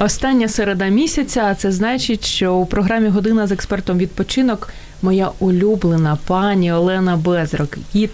[0.00, 4.68] Остання середа місяця, а це значить, що у програмі Година з експертом відпочинок
[5.02, 8.10] моя улюблена пані Олена Безрок, гід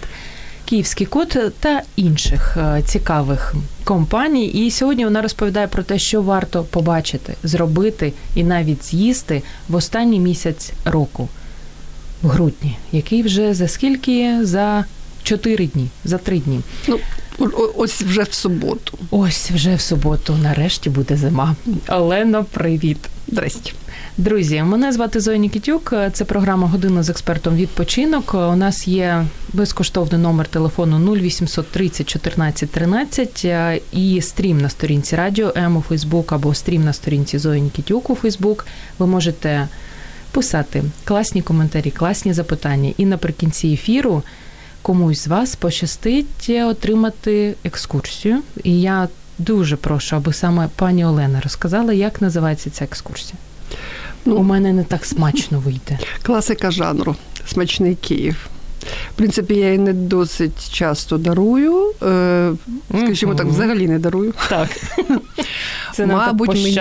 [0.65, 3.55] Київський кот та інших е, цікавих
[3.85, 4.47] компаній.
[4.47, 10.21] І сьогодні вона розповідає про те, що варто побачити, зробити і навіть з'їсти в останній
[10.21, 11.29] місяць року,
[12.23, 14.45] в грудні, який вже за скільки?
[14.45, 14.85] За
[15.23, 16.61] чотири дні, за три дні.
[16.89, 16.99] Ну,
[17.77, 18.99] ось вже в суботу.
[19.11, 21.57] Ось вже в суботу, нарешті буде зима.
[21.89, 22.99] Олено, привіт.
[23.29, 23.73] Здрасте.
[24.19, 25.95] Друзі, мене звати Зоя Нікітюк.
[26.13, 28.35] Це програма Година з експертом відпочинок.
[28.35, 35.17] У нас є безкоштовний номер телефону 0800 30 14 13 е, і стрім на сторінці
[35.17, 38.67] Радіо М у Фейсбук або стрім на сторінці Зої Нікітюк у Фейсбук.
[38.99, 39.69] Ви можете
[40.31, 42.93] писати класні коментарі, класні запитання.
[42.97, 44.23] І наприкінці ефіру
[44.87, 48.43] комусь з вас пощастить отримати екскурсію.
[48.65, 53.39] І я дуже прошу, аби саме пані Олена розказала, як називається ця екскурсія.
[54.25, 55.99] Ну, У мене не так смачно вийде.
[56.23, 57.17] Класика жанру.
[57.47, 58.49] Смачний Київ.
[59.15, 61.93] В принципі, я її не досить часто дарую.
[62.03, 62.53] Е,
[62.99, 64.35] скажімо так, взагалі не дарую.
[64.49, 64.69] Так.
[65.95, 66.77] Це Мабуть, так мені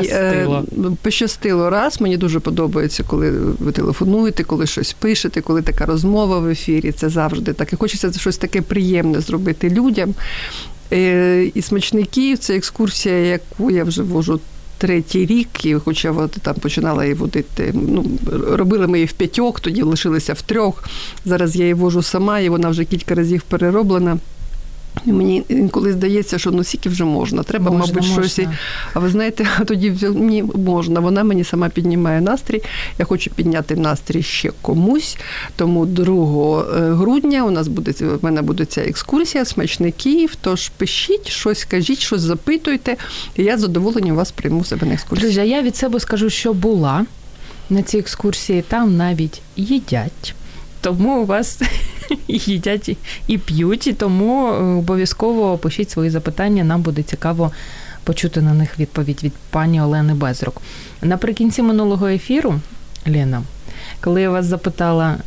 [1.02, 1.66] пощастило.
[1.66, 2.02] е, раз.
[2.02, 6.92] Мені дуже подобається, коли ви телефонуєте, коли щось пишете, коли така розмова в ефірі.
[6.92, 7.74] Це завжди так.
[7.74, 10.14] І хочеться щось таке приємне зробити людям.
[10.94, 14.40] Е, І смачний Київ це екскурсія, яку я вже вожу.
[14.79, 17.71] Третій рік, і хоча от там починала її водити.
[17.75, 20.85] Ну робили ми її в п'ятьох, тоді лишилися в трьох.
[21.25, 24.19] Зараз я її вожу сама, і вона вже кілька разів перероблена.
[25.06, 27.44] Мені інколи здається, що ну скільки вже можна.
[27.44, 28.40] Треба, Можна, мабуть, щось.
[28.94, 31.00] А ви знаєте, тоді мені можна.
[31.00, 32.62] Вона мені сама піднімає настрій.
[33.00, 35.18] Я хочу підняти настрій ще комусь.
[35.56, 36.06] Тому 2
[36.62, 40.36] е, грудня у нас буде в мене буде ця екскурсія, смачний Київ.
[40.42, 42.96] Тож пишіть щось, кажіть, щось запитуйте.
[43.36, 45.32] І я з задоволенням вас прийму себе на екскурсію.
[45.32, 47.06] Друзі, я від себе скажу, що була
[47.70, 50.36] на цій екскурсії, там навіть їдять.
[50.86, 51.62] Тому у вас
[52.28, 52.98] їдять
[53.28, 56.64] і- п'ють, і тому е, обов'язково пишіть свої запитання.
[56.64, 57.52] Нам буде цікаво
[58.04, 60.62] почути на них відповідь від пані Олени Безрук.
[61.02, 62.60] Наприкінці минулого ефіру,
[63.08, 63.42] Лена,
[64.02, 65.18] коли я вас запитала,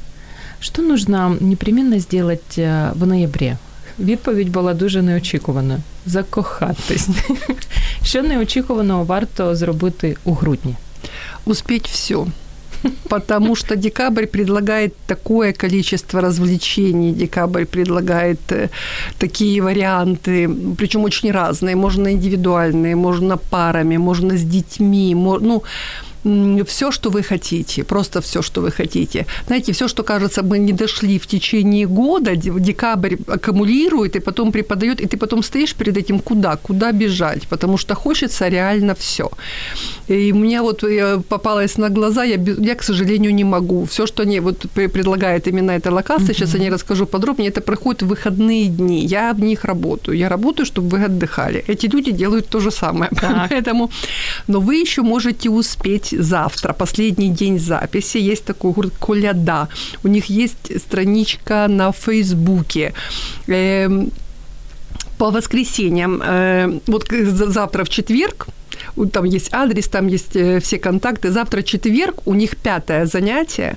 [0.61, 3.57] що нужно непременно сделать е, в ноябрі,
[3.99, 5.81] відповідь була дуже неочікуваною.
[6.07, 7.09] Закохатись.
[8.05, 10.75] Що неочікуваного варто зробити у грудні?
[11.45, 12.17] Успеть все.
[13.09, 18.69] Потому что декабрь предлагает такое количество развлечений, декабрь предлагает э,
[19.19, 25.63] такие варианты, причем очень разные, можно индивидуальные, можно парами, можно с детьми, ну,
[26.65, 29.27] все, что вы хотите, просто все, что вы хотите.
[29.47, 34.53] Знаете, все, что кажется, мы не дошли в течение года, де- декабрь аккумулирует и потом
[34.53, 39.31] преподает, и ты потом стоишь перед этим, куда, куда бежать, потому что хочется реально все.
[40.09, 43.85] И мне вот э, попалось на глаза, я, я, к сожалению, не могу.
[43.85, 47.61] Все, что они вот пре- предлагает именно эта локация, сейчас я не расскажу подробнее, это
[47.61, 49.07] проходит в выходные дни.
[49.07, 50.17] Я в них работаю.
[50.19, 51.65] Я работаю, чтобы вы отдыхали.
[51.69, 53.11] Эти люди делают то же самое.
[53.21, 53.49] Так.
[53.51, 53.91] Поэтому,
[54.49, 58.19] но вы еще можете успеть завтра, последний день записи.
[58.19, 59.69] Есть такой гурт Коляда.
[60.05, 62.93] У них есть страничка на Фейсбуке.
[63.47, 64.11] Эм,
[65.19, 67.09] по воскресеньям, э, вот
[67.49, 68.47] завтра в четверг,
[69.13, 71.31] там есть адрес, там есть э, все контакты.
[71.31, 73.77] Завтра четверг, у них пятое занятие.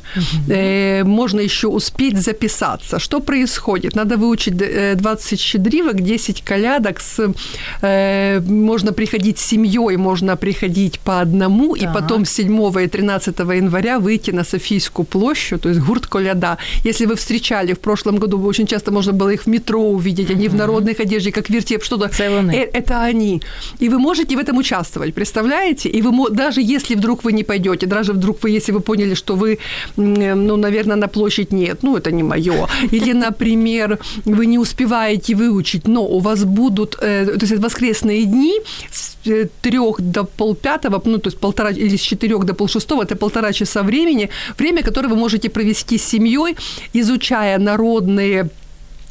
[0.50, 3.00] Э, можно еще успеть записаться.
[3.00, 3.96] Что происходит?
[3.96, 7.00] Надо выучить э, 20 щедрівок, 10 колядок.
[7.00, 7.34] С,
[7.82, 11.94] э, можно приходить с семьей, можно приходить по одному, и Так.
[11.94, 16.58] потом 7 и 13 января выйти на Софийскую площадь, то есть гурт коляда.
[16.86, 20.48] Если вы встречали в прошлом году, очень часто можно было их в метро увидеть, они
[20.48, 22.10] в народных одежде, как вертеп, что-то.
[22.54, 23.42] Э, это они.
[23.80, 25.90] И вы можете в этом участвовать, представляете?
[25.90, 29.36] И вы, даже если вдруг вы не пойдете, даже вдруг вы, если вы поняли, что
[29.36, 29.58] вы,
[29.98, 32.68] м, ну, наверное, на площадь нет, ну, это не мое.
[32.92, 38.60] Или, например, вы не успеваете выучить, но у вас будут, э, то есть воскресные дни
[38.92, 43.16] с э, трех до полпятого, ну, то есть полтора, или с четырех до полшестого, это
[43.16, 46.56] полтора часа времени, время, которое вы можете провести с семьей,
[46.94, 48.50] изучая народные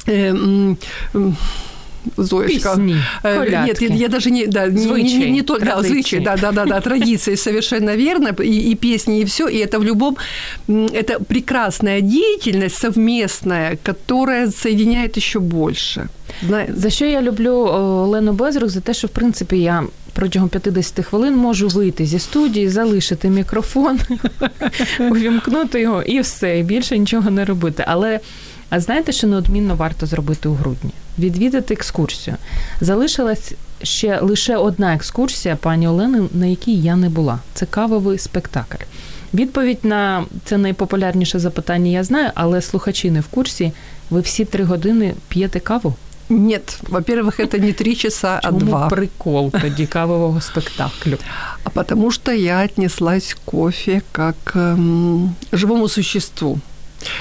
[0.07, 0.77] э, м,
[2.16, 2.70] Зоечка.
[2.70, 6.20] Песни, Э, Нет, я, я даже не, да, не, не, не, не то, да, звычай,
[6.20, 9.84] да, да, да, да, традиции совершенно верно, и, и песни, и все, и это в
[9.84, 10.16] любом,
[10.68, 16.08] это прекрасная деятельность совместная, которая соединяет еще больше.
[16.68, 18.68] За що я люблю Олену Безрук?
[18.68, 23.98] За те, що в принципі я протягом 50 хвилин можу вийти зі студії, залишити мікрофон,
[25.00, 27.84] увімкнути його і все, і більше нічого не робити.
[27.86, 28.20] Але
[28.70, 30.90] а знаєте, що неодмінно варто зробити у грудні?
[31.18, 32.36] Відвідати екскурсію.
[32.80, 33.52] Залишилась
[33.82, 37.38] ще лише одна екскурсія пані Олени, на якій я не була.
[37.54, 38.84] Це кавовий спектакль.
[39.34, 43.72] Відповідь на це найпопулярніше запитання я знаю, але слухачі не в курсі.
[44.10, 45.94] Ви всі три години п'єте каву?
[46.28, 48.88] Нет, во-первых, это не три часа, Чому а два.
[48.88, 51.18] прикол тоді кавового спектаклю?
[51.64, 56.58] А потому что я отнеслась к кофе как к эм, живому существу.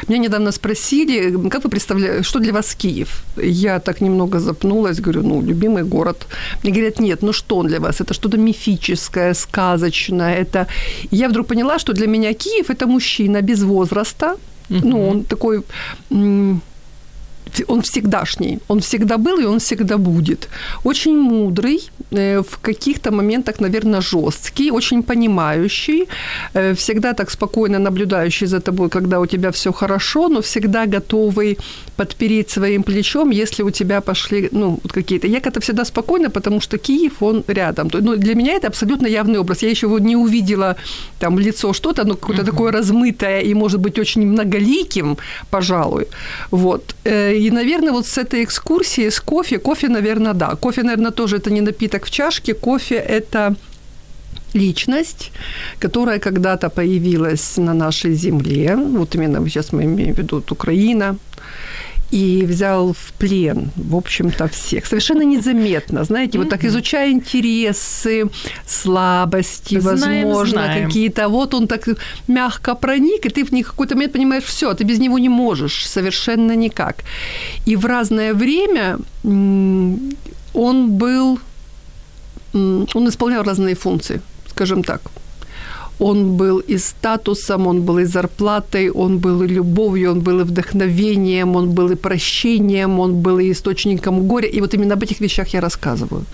[0.08, 3.24] Меня недавно спросили, как вы представляете, что для вас Киев?
[3.36, 6.26] Я так немного запнулась, говорю, ну, любимый город.
[6.62, 8.00] Мне говорят, нет, ну что он для вас?
[8.00, 10.34] Это что-то мифическое, сказочное.
[10.36, 10.66] Это...
[11.10, 14.36] Я вдруг поняла, что для меня Киев– это мужчина без возраста.
[14.70, 15.62] Ну, он такой
[17.69, 20.49] он всегдашний, он всегда был и он всегда будет.
[20.85, 26.08] Очень мудрый, э, в каких-то моментах, наверное, жесткий, очень понимающий,
[26.55, 31.58] э, всегда так спокойно наблюдающий за тобой, когда у тебя все хорошо, но всегда готовый
[31.97, 35.26] подпереть своим плечом, если у тебя пошли, ну, вот какие-то.
[35.26, 37.91] Я как-то всегда спокойно, потому что Киев, он рядом.
[37.93, 39.62] Ну, для меня это абсолютно явный образ.
[39.62, 40.76] Я еще вот не увидела
[41.19, 42.50] там лицо что-то, ну, какое-то uh-huh.
[42.50, 45.17] такое размытое и, может быть, очень многоликим,
[45.50, 46.06] пожалуй.
[46.50, 46.94] Вот.
[47.40, 50.56] И, наверное, вот с этой экскурсии, с кофе, кофе, наверное, да.
[50.56, 52.52] Кофе, наверное, тоже это не напиток в чашке.
[52.54, 53.54] Кофе– это
[54.54, 55.32] личность,
[55.78, 61.16] которая когда-то появилась на нашей земле, вот именно сейчас мы имеем в виду Украина,
[62.10, 64.86] и взял в плен, в общем-то, всех.
[64.86, 66.42] Совершенно незаметно, знаете, mm-hmm.
[66.42, 68.24] вот так изучая интересы,
[68.66, 70.86] слабости, знаем, возможно, знаем.
[70.86, 71.28] какие-то.
[71.28, 71.88] Вот он так
[72.28, 75.86] мягко проник, и ты в них какой-то момент понимаешь, все, ты без него не можешь,
[75.86, 76.96] совершенно никак.
[77.66, 78.98] И в разное время
[80.52, 81.38] он был,
[82.52, 85.00] он исполнял разные функции, скажем так.
[86.00, 90.44] Он был и статусом, он был и зарплатой, он был и любовью, он был и
[90.44, 94.49] вдохновением, он был и прощением, он был и источником горя.
[94.49, 96.25] И вот именно об этих вещах я рассказываю.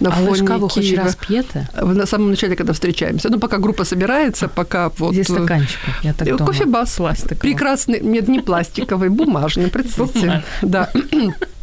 [0.00, 1.68] На а фоне вы каву хоть раз пьете?
[1.74, 3.30] На самом начале, когда встречаемся.
[3.30, 5.12] Ну, пока группа собирается, пока вот...
[5.12, 6.46] Здесь стаканчик, я так думаю.
[6.46, 6.96] Кофе-бас.
[6.96, 7.38] Пластиковый.
[7.40, 8.00] Прекрасный.
[8.00, 10.42] Нет, не пластиковый, бумажный, представьте.
[10.62, 10.90] Да.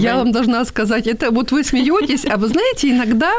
[0.00, 3.32] Я вам должна сказать, это вот вы смеетесь, а вы знаете, иногда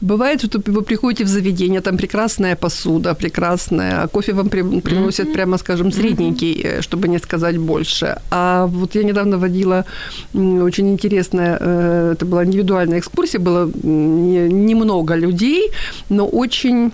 [0.00, 5.58] бывает, что вы приходите в заведение, там прекрасная посуда, прекрасная, а кофе вам приносят, прямо
[5.58, 8.16] скажем, средненький, э, чтобы не сказать больше.
[8.30, 9.84] А вот я недавно водила
[10.34, 15.70] очень интересная, э, это была индивидуальная экскурсия, было немного людей,
[16.08, 16.92] но очень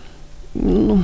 [0.54, 1.02] ну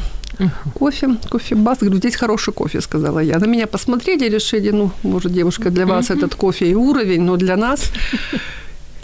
[0.74, 1.80] Кофе, кофе-бас.
[1.80, 3.40] Говорю, здесь хороший кофе, сказала я.
[3.40, 6.18] На меня посмотрели, решили, ну, может, девушка, для вас uh-huh.
[6.18, 7.92] этот кофе и уровень, но для нас...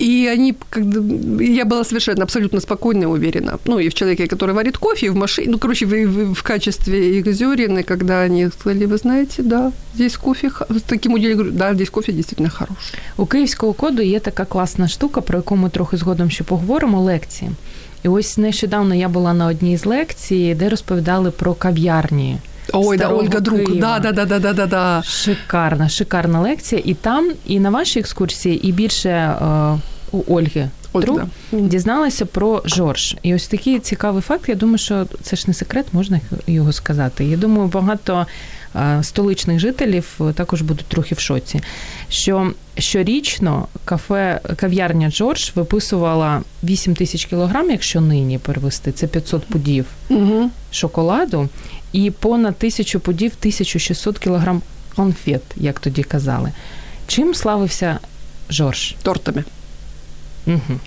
[0.01, 0.99] И они, когда,
[1.43, 3.59] я была совершенно абсолютно спокойна и уверена.
[3.65, 6.43] Ну, и в человеке, который варит кофе, и в машине, ну, короче, в, в, в
[6.43, 11.57] качестве их зерен, когда они сказали, вы знаете, да, здесь кофе, с таким удивлением, говорю,
[11.57, 12.99] да, здесь кофе дійсно хороший.
[13.17, 17.51] У київського коду є така класна штука, про яку ми трохи згодом ще поговоримо, лекції.
[18.06, 22.38] І ось нещодавно я була на одній з лекцій, де розповідали про кав'ярні.
[22.72, 25.02] Ой, да, Ольга Друг, да, да, да, да, да, да, да.
[25.02, 26.82] Шикарна, шикарна лекція.
[26.84, 29.36] І там, і на вашій екскурсії, і більше е,
[30.12, 31.20] у Ольги Друг
[31.52, 31.58] да.
[31.58, 33.16] дізналася про Жорж.
[33.22, 34.48] І ось такий цікавий факт.
[34.48, 37.24] Я думаю, що це ж не секрет, можна його сказати.
[37.24, 38.26] Я думаю, багато
[39.02, 41.60] столичних жителів також будуть трохи в шоці.
[42.08, 49.86] Що щорічно кафе кав'ярня Джордж виписувала 8 тисяч кілограм, якщо нині перевести, це 500 пудів
[50.08, 50.50] угу.
[50.70, 51.48] шоколаду,
[51.92, 54.62] і понад тисячу пудів 1600 кілограм
[54.96, 56.52] конфет, як тоді казали.
[57.06, 57.98] Чим славився
[58.50, 58.94] Жорж?
[59.02, 59.44] Тортами.
[60.46, 60.78] Угу.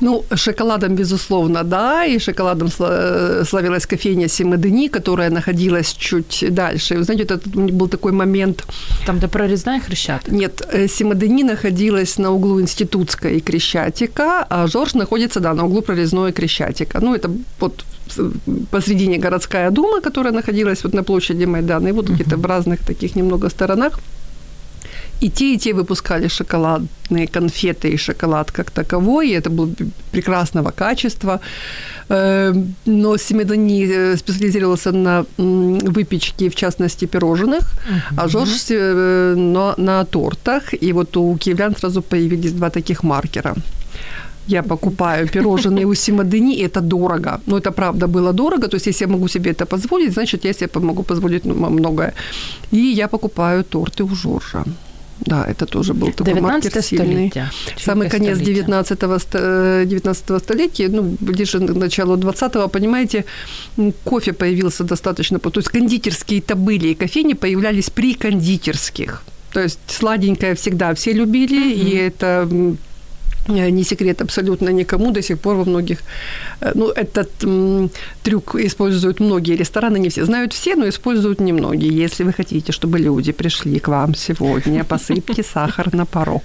[0.00, 6.96] Ну, шоколадом, безусловно, да, и шоколадом славилась кофейня Симадени, которая находилась чуть дальше.
[6.96, 8.64] вы знаете, это был такой момент...
[9.06, 10.32] Там, где прорезная Хрещатик?
[10.32, 15.82] Нет, э, Симадени находилась на углу Институтской и Крещатика, а Жорж находится, да, на углу
[15.82, 17.00] Прорезной и Крещатика.
[17.00, 17.84] Ну, это вот
[18.70, 22.14] посредине городская дума, которая находилась вот на площади Майдана, и вот uh-huh.
[22.14, 24.00] где-то в разных таких немного сторонах.
[25.22, 29.70] И те, и те выпускали шоколадные конфеты и шоколад как таковой, и это было
[30.10, 31.40] прекрасного качества.
[32.08, 32.54] Э,
[32.86, 38.14] но Семидани э, специализировался на выпечке, в частности, пирожных, uh-huh.
[38.16, 40.74] а Жорж э, на, на тортах.
[40.82, 43.54] И вот у киевлян сразу появились два таких маркера
[44.48, 47.40] я покупаю пирожные у Симадыни, и это дорого.
[47.46, 50.52] Но это правда было дорого, то есть если я могу себе это позволить, значит, я
[50.52, 52.12] себе могу позволить ну, многое.
[52.72, 54.64] И я покупаю торты у Жоржа.
[55.20, 57.32] Да, это тоже был такой маркер сильный.
[57.76, 58.98] Самый конец 19
[59.88, 63.24] 19 столетия, ну, ближе к началу 20-го, понимаете,
[64.04, 69.22] кофе появился достаточно, то есть кондитерские табыли и кофейни появлялись при кондитерских.
[69.52, 71.90] То есть сладенькое всегда все любили, mm-hmm.
[71.90, 72.74] и это Э,
[73.47, 75.99] не секрет абсолютно никому, до сих пор во многих,
[76.61, 77.89] э, ну, этот м,
[78.23, 82.03] трюк используют многие рестораны, не все, знают все, но используют немногие.
[82.03, 86.43] Если вы хотите, чтобы люди пришли к вам сегодня, посыпьте сахар на порог.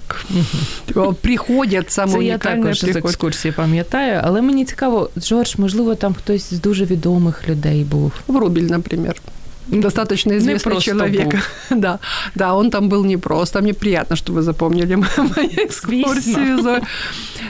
[1.21, 6.59] Приходять саме Я також з екскурсії пам'ятаю, але мені цікаво, Джордж, можливо, там хтось з
[6.59, 8.11] дуже відомих людей був.
[8.27, 9.21] Врубель, наприклад
[9.70, 11.34] достаточно известный человек.
[11.70, 11.98] да,
[12.34, 13.60] да, он там был непросто.
[13.60, 16.82] Мне приятно, что вы запомнили мою экскурсию.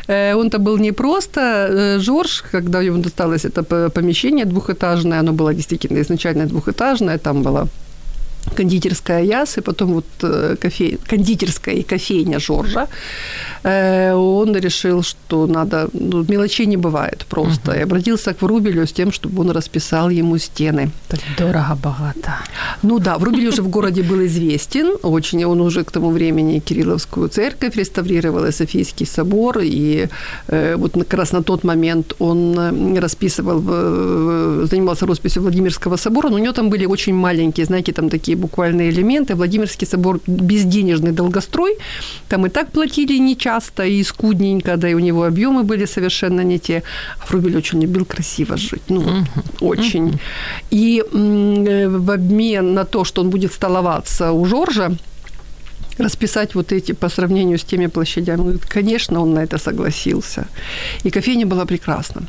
[0.06, 1.40] Э, он там был непросто.
[1.40, 7.68] Э, Жорж, когда ему досталось это помещение двухэтажное, оно было действительно изначально двухэтажное, там было
[8.56, 10.98] кондитерская Яс, и потом вот э, кофе...
[11.10, 12.86] кондитерская и кофейня Жоржа,
[13.64, 15.88] э, он решил, что надо...
[15.92, 17.72] Ну, мелочей не бывает просто.
[17.72, 17.78] Uh-huh.
[17.78, 20.90] И обратился к Врубелю с тем, чтобы он расписал ему стены.
[21.08, 22.32] Так дорого-богато.
[22.82, 25.44] Ну да, Врубель уже в городе был известен очень.
[25.44, 30.08] Он уже к тому времени Кирилловскую церковь реставрировал, и Софийский собор, и
[30.48, 33.62] э, вот как раз на тот момент он расписывал,
[34.66, 38.90] занимался росписью Владимирского собора, но у него там были очень маленькие, знаете, там такие буквальные
[38.90, 39.34] элементы.
[39.34, 41.76] Владимирский собор безденежный долгострой.
[42.28, 46.58] Там и так платили нечасто и скудненько, да и у него объемы были совершенно не
[46.58, 46.82] те.
[47.20, 48.82] А Фрубель очень любил красиво жить.
[48.88, 49.24] Ну, uh-huh.
[49.60, 50.08] очень.
[50.08, 50.20] Uh-huh.
[50.70, 54.96] И м- в обмен на то, что он будет столоваться у Жоржа,
[55.98, 58.58] расписать вот эти по сравнению с теми площадями.
[58.68, 60.46] Конечно, он на это согласился.
[61.04, 62.22] И кофейня была прекрасна.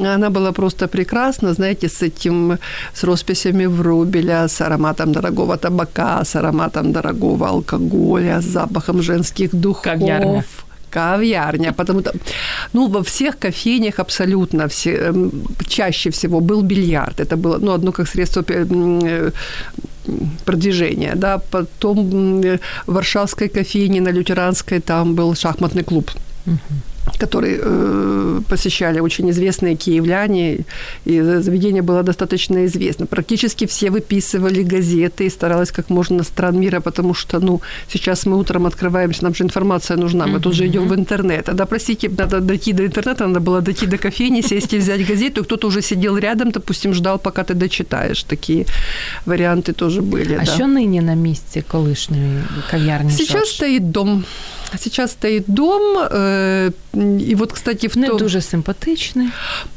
[0.00, 2.58] Она была просто прекрасна, знаете, с этим,
[2.94, 9.84] с росписями врубеля, с ароматом дорогого табака, с ароматом дорогого алкоголя, с запахом женских духов.
[9.84, 10.44] Кав'ярня.
[10.90, 12.12] Кав'ярня, потому что,
[12.72, 15.30] ну, во всех кофейнях абсолютно все, эм,
[15.66, 17.20] чаще всего был бильярд.
[17.20, 19.30] Это было, ну, одно как средство э,
[20.44, 26.10] продвижения, да, потом в Варшавской кофейне на Лютеранской там был шахматный клуб.
[26.46, 26.91] Uh-huh
[27.21, 30.57] который э, посещали очень известные киевляне,
[31.05, 33.05] и заведение было достаточно известно.
[33.05, 37.61] Практически все выписывали газеты и старалась как можно стран мира, потому что, ну,
[37.93, 41.49] сейчас мы утром открываемся, нам же информация нужна, мы тут же идем в интернет.
[41.49, 45.07] А да, простите, надо дойти до интернета, надо было дойти до кофейни, сесть и взять
[45.07, 48.23] газету, и кто-то уже сидел рядом, допустим, ждал, пока ты дочитаешь.
[48.23, 48.65] Такие
[49.25, 50.37] варианты тоже были.
[50.41, 50.51] А да.
[50.51, 53.11] що нині на місці колишньої кав'ярні?
[53.11, 54.23] Сейчас стоит дом.
[54.78, 58.18] Сейчас стоит дом, э, и вот, кстати, в Не том...
[58.18, 59.30] дуже симпатичный.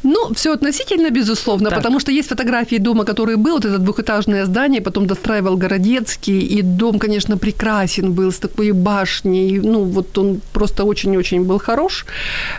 [0.04, 1.80] Ну, все относительно, безусловно, так.
[1.80, 6.62] потому что есть фотографии дома, который был, вот это двухэтажное здание, потом достраивал Городецкий, и
[6.62, 12.06] дом, конечно, прекрасен был, с такой башней, ну, вот он просто очень-очень был хорош.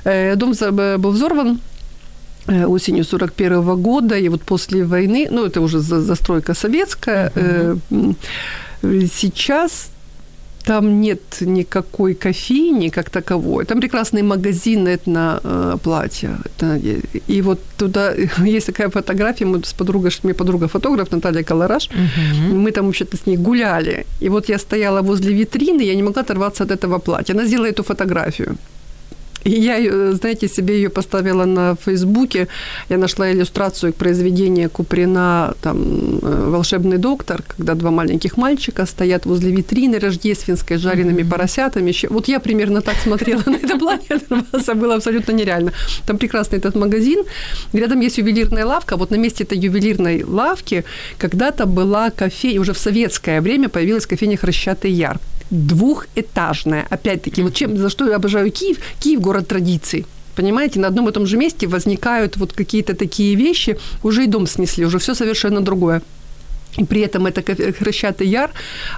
[0.05, 0.53] Э, дом
[0.99, 1.61] был взорван,
[2.49, 8.15] э, осенью 41 года, и вот после войны, ну, это уже застройка советская, uh-huh.
[8.83, 9.91] сейчас
[10.67, 13.65] там нет никакой кофейни как таковой.
[13.65, 16.31] Там прекрасный магазин на э, платье.
[16.45, 16.81] Это,
[17.29, 19.47] и вот туда есть такая фотография.
[19.47, 21.89] Мы с подругой, мне подруга фотограф Наталья Колораж.
[21.89, 22.57] Угу.
[22.57, 24.07] Мы там вообще-то с ней гуляли.
[24.23, 27.35] И вот я стояла возле витрины, я не могла оторваться от этого платья.
[27.35, 28.57] Она сделала эту фотографию.
[29.47, 32.49] И я, знаете, себе ее поставила на Фейсбуке.
[32.89, 39.25] Я нашла иллюстрацию к произведению Куприна там, э, «Волшебный доктор», когда два маленьких мальчика стоят
[39.27, 41.31] возле витрины рождественской с жареными mm-hmm.
[41.31, 41.95] поросятами.
[42.11, 44.17] Вот я примерно так смотрела на это платье,
[44.53, 45.73] это было абсолютно нереально.
[46.07, 47.23] Там прекрасный этот магазин.
[47.73, 48.97] Рядом есть ювелирная лавка.
[48.97, 50.85] Вот на месте этой ювелирной лавки
[51.19, 56.87] когда-то была кофейня, уже в советское время появилась кофейня «Хрещатый яр» двухэтажная.
[56.91, 58.79] Опять-таки, вот чем, за что я обожаю Киев?
[59.01, 60.07] Киев– город традиций.
[60.35, 64.47] Понимаете, на одном и том же месте возникают вот какие-то такие вещи, уже и дом
[64.47, 66.03] снесли, уже все совершенно другое.
[66.79, 67.43] И при этом эта
[67.73, 68.51] Хрещатый Яр,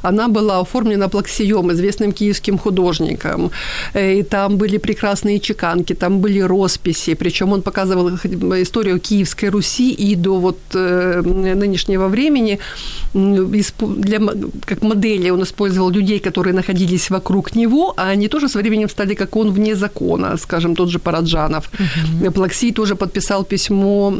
[0.02, 3.50] она была оформлена Плаксием, известным киевским художником.
[3.94, 7.14] Э, и там были прекрасные чеканки, там были росписи.
[7.14, 8.08] Причем он показывал
[8.62, 11.22] историю Киевской Руси и до вот э,
[11.54, 12.58] нынешнего времени.
[13.14, 14.20] Для,
[14.66, 19.14] как модели он использовал людей, которые находились вокруг него, а они тоже со временем стали,
[19.14, 21.70] как он, вне закона, скажем, тот же Параджанов.
[22.22, 22.32] Угу.
[22.32, 24.12] Плаксий тоже подписал письмо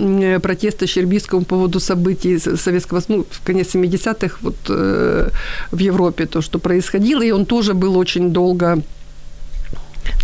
[0.43, 5.31] протеста Щербийскому по поводу событий советского, ну, конец 70-х вот, э,
[5.71, 8.83] в Европе, то, что происходило, и он тоже был очень долго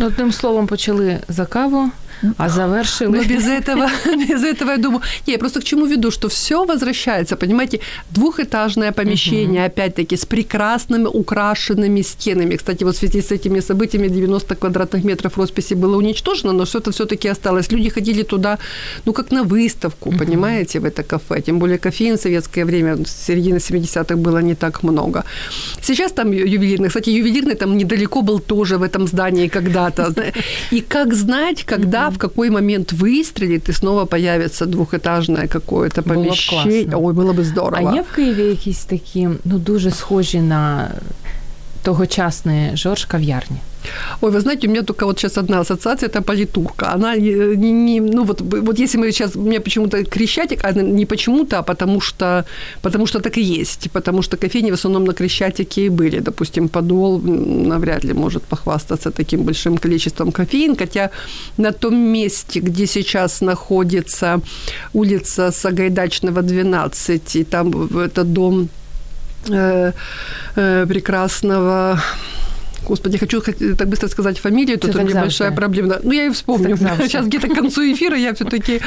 [0.01, 1.91] Ну, одним словом, почали за каву,
[2.39, 3.17] а завершили.
[3.17, 3.89] Но без этого,
[4.29, 5.03] без этого я думаю...
[5.27, 9.67] Не, я просто к чему веду, что все возвращается, понимаете, двухэтажное помещение, uh-huh.
[9.67, 12.57] опять-таки, с прекрасными украшенными стенами.
[12.57, 16.91] Кстати, вот в связи с этими событиями 90 квадратных метров росписи было уничтожено, но это
[16.91, 17.73] все-таки осталось.
[17.73, 18.59] Люди ходили туда,
[19.07, 20.19] ну, как на выставку, uh-huh.
[20.19, 21.41] понимаете, в это кафе.
[21.43, 25.25] Тем более кофеин в советское время, с середины 70-х было не так много.
[25.83, 30.15] Сейчас там ювелирный, кстати, ювелирный там недалеко был тоже в этом здании когда-то.
[30.71, 36.86] И как знать, когда в какой момент выстрелит, и снова появится двухэтажное какое-то помещение.
[36.86, 37.92] Було Ой, было бы здорово.
[37.92, 40.88] А є в Києві якісь такі, ну, дуже схожі на
[41.85, 43.59] тогочасні Жорж кав'ярні?
[44.21, 46.93] Ой, вы знаете, у меня только вот сейчас одна ассоциация, это политурка.
[46.95, 51.07] Она не, не ну вот, вот если мы сейчас, у меня почему-то Крещатик, а не
[51.07, 52.45] почему-то, а потому что,
[52.83, 53.91] потому что так и есть.
[53.93, 56.21] Потому что кофейни в основном на Крещатике и были.
[56.21, 61.11] Допустим, Подол навряд ли может похвастаться таким большим количеством кофеин, хотя
[61.57, 64.41] на том месте, где сейчас находится
[64.93, 68.69] улица Сагайдачного, 12, и там это дом
[69.51, 69.93] э,
[70.57, 71.99] э, прекрасного
[72.89, 73.41] Господи, хочу
[73.77, 75.97] так быстро сказать фамилию, тут небольшая проблема.
[76.03, 76.77] Ну, я ее вспомню.
[76.77, 78.81] Сейчас где-то к концу эфира я все-таки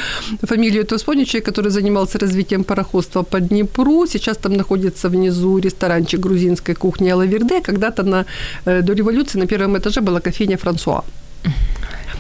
[0.44, 1.26] фамилию этого вспомню.
[1.26, 4.08] Человек, который занимался развитием пароходства по Днепру.
[4.08, 7.62] Сейчас там находится внизу ресторанчик грузинской кухни Алаверде.
[7.62, 8.26] Когда-то на,
[8.66, 11.04] э, до революции на первом этаже была кофейня Франсуа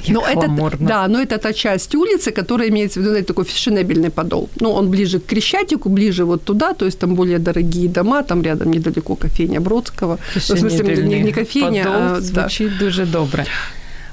[0.08, 4.10] Но это, да, но это та часть улицы, которая имеется в виду знаете, такой фешенебельный
[4.10, 4.48] подол.
[4.60, 8.42] Ну, он ближе к Крещатику, ближе вот туда, то есть там более дорогие дома, там
[8.42, 10.18] рядом недалеко кофейня Бродского.
[10.34, 12.20] Ну, в смысле, не, не кофейня, подол а...
[12.20, 12.84] Звучить да.
[12.84, 13.46] дуже добре.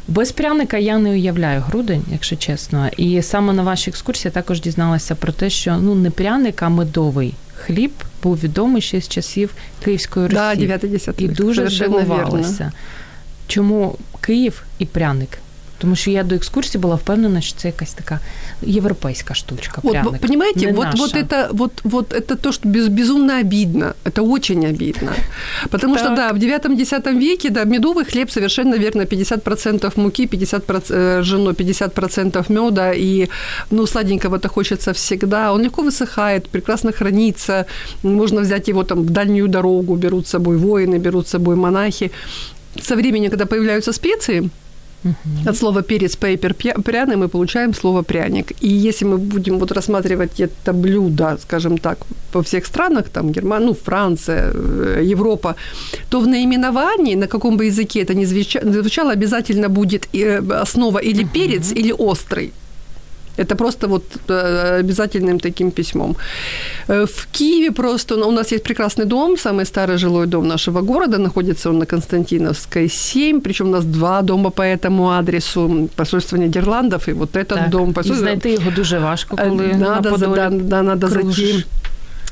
[0.07, 2.89] Без пряника я не уявляю грудень, якщо чесно.
[2.97, 6.69] І саме на вашій екскурсії я також дізналася про те, що ну не пряник, а
[6.69, 7.91] медовий хліб
[8.23, 10.35] був відомий ще з часів Київської Русі.
[10.35, 12.71] Да, 9-10 І дуже здивувалася.
[13.47, 15.29] Чому Київ і пряник?
[15.79, 18.19] Тому що я до екскурсії була впевнена, що це якась така
[18.61, 19.81] європейська штучка.
[19.83, 20.97] Вот, пряник, понимаете, вот, наша.
[20.97, 23.93] вот, это, вот, вот это то, что без, безумно обидно.
[24.03, 25.11] Это очень обидно.
[25.69, 26.05] Потому так.
[26.05, 32.51] что, да, в 9-10 веке, да, медовый хлеб совершенно верно, 50% муки, 50% ржано, 50%
[32.51, 33.29] меда, и,
[33.71, 35.53] ну, сладенького-то хочется всегда.
[35.53, 37.65] Он легко высыхает, прекрасно хранится,
[38.03, 42.11] можно взять его там в дальнюю дорогу, берут с собой воины, берут с собой монахи.
[42.81, 44.49] Со временем, когда появляются специи,
[45.04, 45.50] Угу.
[45.50, 48.52] От слова перец, пейпер, пряный мы получаем слово пряник.
[48.62, 51.98] И если мы будем вот рассматривать это блюдо, скажем так,
[52.32, 55.54] по всех странах, там Германия, ну, Франция, э, Европа,
[56.10, 61.24] то в наименовании, на каком бы языке это ни звучало, обязательно будет э, основа или
[61.24, 61.32] угу.
[61.34, 62.52] перец, или острый.
[63.36, 66.16] Это просто вот э, обязательным таким письмом.
[66.88, 70.82] Э, в Киеве просто ну, у нас есть прекрасный дом, самый старый жилой дом нашего
[70.82, 76.38] города, находится он на Константиновской 7, причем у нас два дома по этому адресу, посольство
[76.38, 77.92] Нидерландов, и вот этот так, дом.
[77.92, 78.16] Посольство...
[78.16, 81.64] І знайти його дуже важко, коли надо, на да, да, надо зайти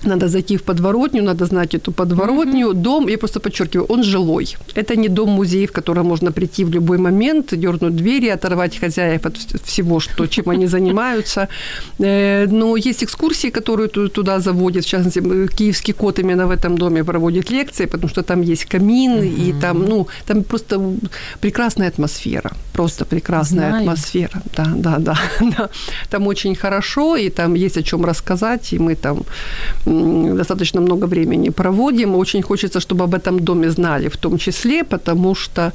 [0.05, 2.71] надо зайти в подворотню, надо знать эту подворотню.
[2.71, 2.83] Mm-hmm.
[2.83, 4.57] Дом, я просто подчеркиваю, он жилой.
[4.77, 9.37] Это не дом-музей, в который можно прийти в любой момент, дернуть двери, оторвать хозяев от
[9.65, 11.49] всего, что, чем они занимаются.
[11.99, 14.85] Э, но есть экскурсии, которые туда заводят.
[14.85, 15.23] В частности,
[15.57, 19.49] киевский кот именно в этом доме проводит лекции, потому что там есть камин, mm-hmm.
[19.49, 20.81] и там, ну, там просто
[21.41, 22.51] прекрасная атмосфера.
[22.73, 23.83] Просто прекрасная Знаю.
[23.83, 24.43] атмосфера.
[24.57, 25.69] Да, да, да, да.
[26.11, 29.23] Там очень хорошо, и там есть о чем рассказать, и мы там
[30.37, 32.17] достаточно много времени проводим.
[32.17, 35.73] Очень хочется, чтобы об этом доме знали в том числе, потому что,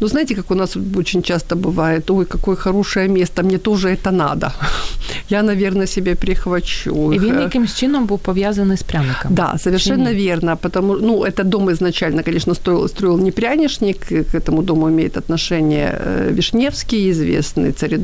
[0.00, 4.10] ну, знаете, как у нас очень часто бывает, ой, какое хорошее место, мне тоже это
[4.10, 4.52] надо.
[5.30, 7.12] Я, наверное, себе прихвачу.
[7.12, 9.34] И він якимсь чином був пов'язаний з пряником.
[9.34, 14.62] Да, совершенно верно, потому ну, этот дом изначально, конечно, строил, строил не пряничник, к этому
[14.62, 17.98] дому имеет отношение э, Вишневский, известный царь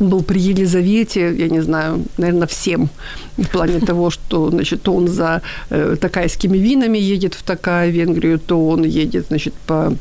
[0.00, 2.88] он был при Елизавете, я не знаю, наверное, всем.
[3.36, 8.38] В плане того, что, значит, то он за э, такайскими винами едет в такая Венгрию,
[8.38, 9.92] то он едет, значит, по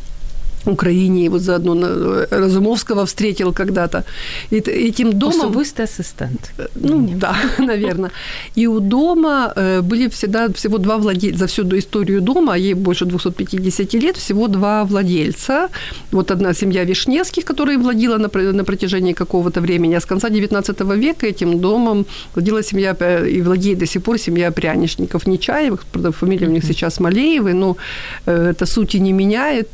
[0.66, 4.04] Украине, и вот заодно э, Разумовского встретил когда-то.
[4.52, 5.50] И этим домом...
[5.50, 6.52] Особистый ассистент.
[6.58, 8.12] Э, ну, да, наверное.
[8.56, 13.06] И у дома э, были всегда всего два владельца, за всю историю дома, ей больше
[13.06, 15.70] 250 лет, всего два владельца.
[16.12, 20.82] Вот одна семья Вишневских, которая владела на, на протяжении какого-то времени, а с конца 19
[20.96, 22.96] века этим домом владела семья
[23.28, 27.76] и владеет до сих пор семья пряничников Нечаевых, правда, фамилия у них сейчас Малеевы, но
[28.26, 29.70] это сути не меняет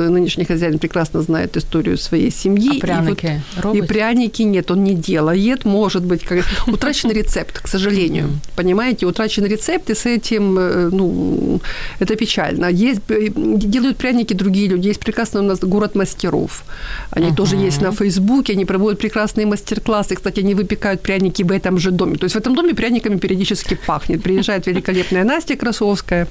[0.00, 2.78] нынешний хозяин прекрасно знает историю своей семьи.
[2.78, 5.64] А пряники и, вот, и пряники нет, он не делает.
[5.64, 6.44] Может быть, как...
[6.66, 8.28] утраченный рецепт, к сожалению.
[8.56, 11.60] Понимаете, утраченный рецепт, и с этим, э, ну,
[12.00, 12.66] это печально.
[12.66, 14.88] Есть, э, делают пряники другие люди.
[14.88, 16.64] Есть прекрасный у нас город мастеров.
[17.10, 17.36] Они uh-huh.
[17.36, 20.14] тоже есть на Фейсбуке, они проводят прекрасные мастер-классы.
[20.14, 22.16] Кстати, они выпекают пряники в этом же доме.
[22.16, 24.22] То есть в этом доме пряниками периодически пахнет.
[24.22, 26.26] Приезжает великолепная Настя Красовская,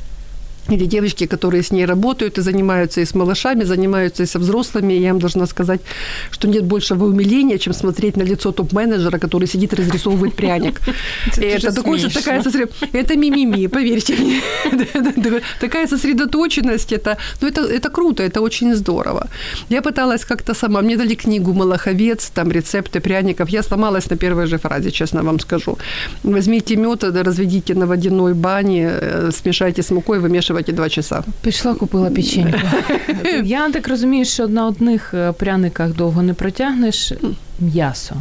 [0.75, 4.93] или девочки, которые с ней работают и занимаются и с малышами, занимаются и со взрослыми.
[4.93, 5.82] Я им должна сказать,
[6.32, 10.82] что нет большего умиления, чем смотреть на лицо топ-менеджера, который сидит и разрисовывает пряник.
[11.38, 11.73] Это
[12.10, 12.41] такая
[12.93, 14.41] Это мимими, поверьте мне.
[15.60, 19.27] Такая сосредоточенность, это, ну, это, это круто, это очень здорово.
[19.69, 23.49] Я пыталась как-то сама, мне дали книгу «Малаховец», там рецепты пряников.
[23.49, 25.77] Я сломалась на первой же фразе, честно вам скажу.
[26.23, 31.24] Возьмите мед, разведите на водяной бане, э, смешайте с мукой, вымешивайте эти два часа.
[31.42, 32.58] Пішла, купила печеньку.
[33.44, 37.12] Я так розумію, що на одних е, пряниках довго не протягнеш
[37.61, 38.14] м'ясо.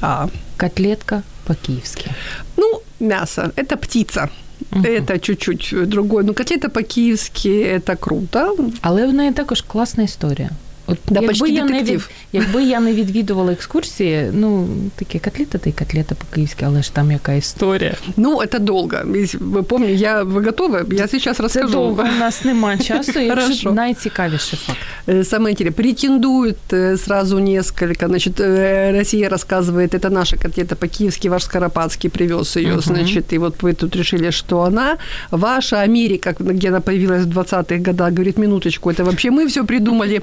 [0.00, 0.26] А.
[0.56, 2.10] Котлетка по-київськи.
[2.56, 4.28] Ну, мясо – это птица.
[4.72, 4.84] Угу.
[4.84, 6.24] Это чуть-чуть другое.
[6.24, 8.56] Ну, котлета по-київськи – это круто.
[8.80, 10.50] Але в неї також класна історія.
[10.90, 15.70] От да, якби, я не від, якби я не відвідувала екскурсії, ну такі котлета та
[15.70, 17.94] й котлета по-київськи, але ж там яка історія.
[18.16, 18.96] Ну, это долго.
[19.40, 20.96] Ви помните, я ви готові?
[20.96, 21.68] Я сейчас расскажу.
[21.68, 24.78] Це довго, у нас немає часу, якщо найцікавіший факт.
[25.06, 28.06] Э, самое интересное, претендует э, сразу несколько.
[28.06, 32.82] Значит, э, Россия рассказывает, это наша котлета по-киевски, ваш Скоропадский привез ее, uh-huh.
[32.82, 34.96] значит, и вот вы тут решили, что она.
[35.30, 40.22] Ваша Америка, где она появилась в 20-х годах, говорит, минуточку, это вообще мы все придумали.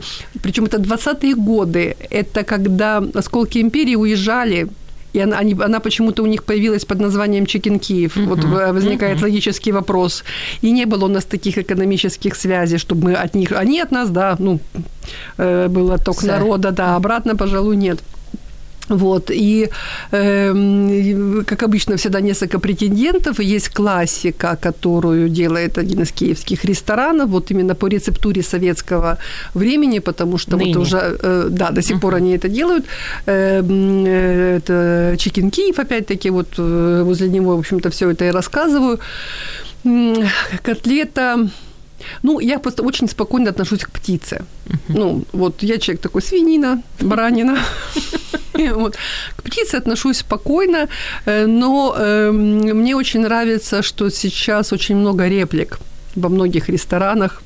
[0.53, 1.97] Причем это 20-е годы.
[2.11, 4.69] Это когда осколки империи уезжали
[5.15, 8.17] и она, они, она почему-то у них появилась под названием Чикин Киев.
[8.17, 8.27] Uh-huh.
[8.27, 9.25] Вот возникает uh-huh.
[9.25, 10.25] логический вопрос.
[10.63, 13.53] И не было у нас таких экономических связей, чтобы мы от них...
[13.53, 14.59] Они от нас, да, ну,
[15.39, 16.29] э, был отток Все.
[16.29, 17.99] народа, да, обратно, пожалуй, нет.
[18.89, 19.69] Вот, и,
[20.11, 23.41] э, как обычно, всегда несколько претендентов.
[23.41, 29.19] Есть классика, которую делает один из киевских ресторанов, вот именно по рецептуре советского
[29.55, 30.75] времени, потому что Ныне.
[30.75, 32.85] вот уже, э, да, до сих пор они это делают.
[33.27, 33.63] Э,
[34.57, 38.99] это Чикин Киев, опять-таки, вот э, возле него, в общем-то, все это и рассказываю.
[40.63, 41.49] Котлета
[42.23, 44.45] ну, я просто очень спокойно отношусь к птице.
[44.67, 44.79] Uh-huh.
[44.89, 47.59] Ну, вот я человек такой свинина, баранина.
[48.75, 48.97] Вот.
[49.37, 50.89] К птице отношусь спокойно,
[51.27, 55.79] э, но э, мне очень нравится, что сейчас очень много реплик
[56.15, 57.43] во многих ресторанах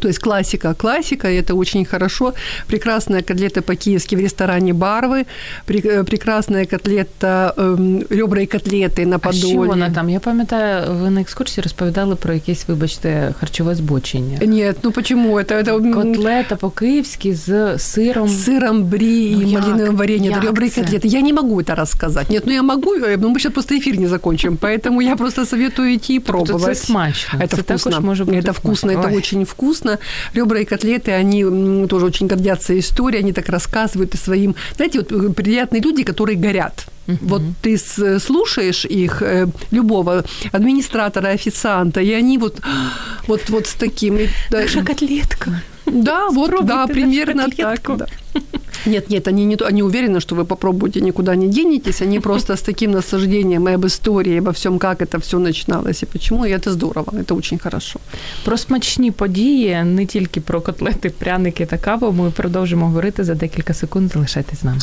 [0.00, 2.34] то есть классика, классика, и это очень хорошо.
[2.66, 5.26] Прекрасная котлета по-киевски в ресторане Барвы,
[5.66, 9.42] э, прекрасная котлета, э, ребра і котлети на Подолі.
[9.44, 10.10] А що вона там?
[10.10, 14.38] Я пам'ятаю, ви на екскурсії розповідали про якесь, вибачте, харчове збочення.
[14.42, 15.38] Ні, ну почему?
[15.38, 15.92] Это, это...
[15.92, 18.28] Котлета по-київськи з сиром.
[18.28, 21.08] С сыром бри ну, и малиновым вареньем, ребра и котлеты.
[21.08, 22.30] Я не могу это рассказать.
[22.30, 25.46] Нет, ну я могу, э, но мы сейчас просто эфир не закончим, поэтому я просто
[25.46, 26.76] советую идти и пробовать.
[26.76, 27.38] Это смачно.
[27.42, 28.00] Это, это вкусно.
[28.00, 29.16] Может быть это вкусно, это Ой.
[29.16, 29.99] очень вкусно вкусно.
[30.33, 31.43] Ребра и котлеты, они
[31.87, 34.55] тоже очень гордятся историей, они так рассказывают и своим...
[34.75, 36.85] Знаете, вот э, приятные люди, которые горят.
[37.07, 37.17] Uh-huh.
[37.21, 37.77] Вот ты
[38.19, 42.61] слушаешь их, э, любого администратора, официанта, и они вот,
[43.27, 44.19] вот, вот с таким...
[44.51, 45.61] Наша котлетка.
[45.85, 47.97] Да, вот, да, примерно так.
[47.97, 48.07] Да.
[48.86, 52.02] Нет, нет, они, не, они уверены, что вы попробуете, никуда не денетесь.
[52.02, 56.06] Они просто с таким наслаждением и об истории, обо всем, как это все начиналось и
[56.06, 56.44] почему.
[56.44, 58.00] И это здорово, это очень хорошо.
[58.44, 63.74] Про смачні події, не тільки про котлети, пряники та каву, ми продовжимо говорити за декілька
[63.74, 64.12] секунд.
[64.12, 64.80] Залишайтесь з нами.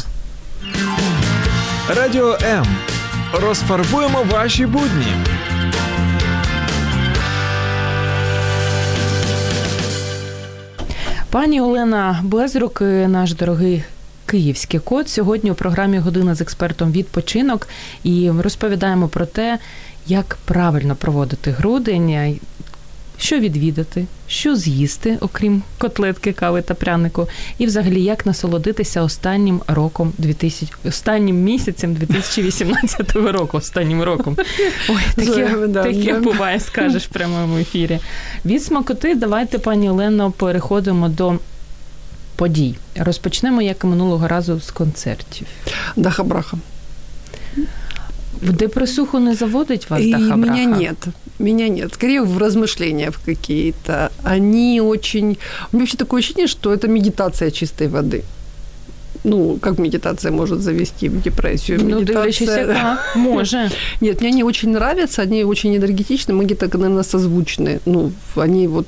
[1.89, 2.65] Радіо М.
[3.41, 5.07] Розфарбуємо ваші будні.
[11.30, 13.84] Пані Олена Безрук, наш дорогий
[14.26, 15.08] київський код.
[15.08, 17.68] Сьогодні у програмі Година з експертом відпочинок
[18.04, 19.58] і розповідаємо про те,
[20.06, 22.38] як правильно проводити грудень.
[23.22, 27.28] Що відвідати, що з'їсти, окрім котлетки, кави та прянику,
[27.58, 34.36] і взагалі як насолодитися останнім роком 2000, останнім місяцем 2018 року, останнім роком.
[34.88, 37.98] Ой, таке, таке буває, скажеш в прямому ефірі.
[38.44, 41.38] Від смакоти давайте, пані Олено, переходимо до
[42.36, 42.74] подій.
[42.96, 45.46] Розпочнемо, як і минулого разу, з концертів.
[45.96, 46.56] Даха-браха.
[48.40, 50.96] В депресуху не заводить вас И даха меня нет.
[51.38, 51.94] Меня нет.
[51.94, 54.10] Скорее в размышления в какие-то.
[54.22, 55.38] Они очень...
[55.72, 58.22] У меня вообще такое ощущение, что это медитация чистой воды.
[59.24, 61.78] Ну, как медитация может завести в депрессию?
[61.84, 62.98] Ну, дивлячись, яка.
[63.16, 63.70] Може.
[64.00, 67.80] Нет, мне они очень нравятся, они очень энергетичны, мы где-то, наверное, созвучны.
[67.86, 68.86] Ну, они вот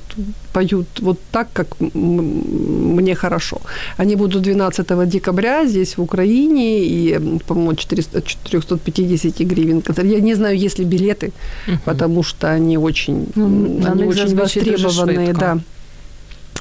[0.53, 3.61] поют вот так, как мне хорошо.
[3.99, 9.83] Они будут 12 декабря здесь, в Украине, и, по-моему, 400, 450 гривен.
[9.83, 10.09] концерт.
[10.09, 11.33] Я не знаю, есть ли билеты,
[11.67, 11.79] Мгм.
[11.85, 15.33] потому что они очень, Ну, они очень востребованные.
[15.35, 15.59] Да.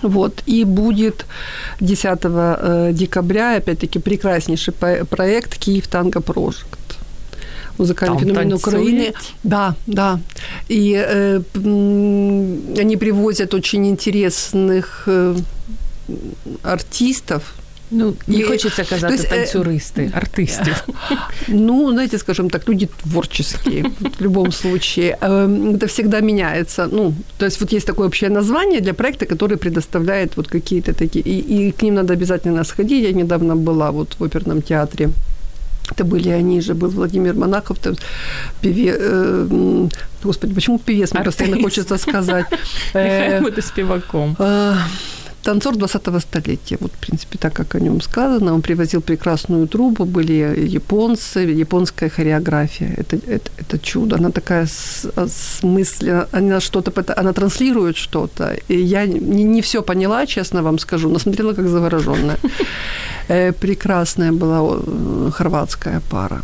[0.02, 1.26] Вот, и будет
[1.80, 6.80] 10 э, декабря, опять-таки, прекраснейший проект «Киев Танго Прожект».
[7.78, 8.54] Музыкальный Там феномен?
[8.54, 9.14] Украины.
[9.44, 10.20] Да, да.
[10.70, 15.36] И э, они привозят очень интересных э,
[16.64, 17.42] артистов.
[17.91, 20.85] Ну, не І- хочеться казати Тобто, е, танцюристи, артистів.
[21.49, 23.83] Ну, знаете, скажем так, люди творческие
[24.19, 25.17] в любом случае.
[25.21, 26.89] Эм, Это всегда меняется.
[26.93, 31.21] Ну, то есть вот есть такое общее название для проекта, который предоставляет вот какие-то такие...
[31.25, 33.05] И, и к ним надо обязательно сходить.
[33.05, 35.09] Я недавно была вот в оперном театре.
[35.93, 37.95] Это были они же, был Владимир Монахов, там,
[38.61, 39.91] певе, э, м,
[40.25, 41.65] господи, почему певец, мне постоянно Артист.
[41.77, 42.47] хочется сказать.
[42.95, 44.37] Нехай Э, буде співаком.
[44.39, 44.75] а,
[45.44, 48.54] Танцор 20-го столетия, вот, в принципе, так, как о нем сказано.
[48.54, 50.34] Он привозил прекрасную трубу, были
[50.76, 52.94] японцы, японская хореография.
[52.98, 54.16] Это, это, это чудо.
[54.18, 58.56] Она такая с- смысленная, она что-то, она транслирует что-то.
[58.70, 62.38] И я не, не все поняла, честно вам скажу, но смотрела как завороженная.
[63.28, 66.42] Э, Прекрасная была э, хорватская пара.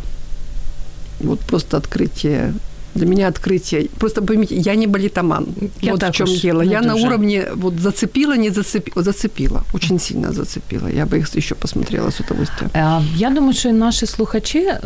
[1.20, 2.54] Вот просто открытие
[2.98, 3.90] для меня открытие.
[4.00, 5.46] Просто поймите, я не балетоман.
[5.82, 6.62] Я вот в чем також дело.
[6.64, 7.08] Я на дуже.
[7.08, 9.04] уровне вот зацепила, не зацепила.
[9.04, 9.64] Зацепила.
[9.74, 10.88] Очень сильно зацепила.
[10.90, 12.72] Я бы их еще посмотрела с удовольствием.
[12.76, 14.80] Е, Я думаю, що наші слухачі, е,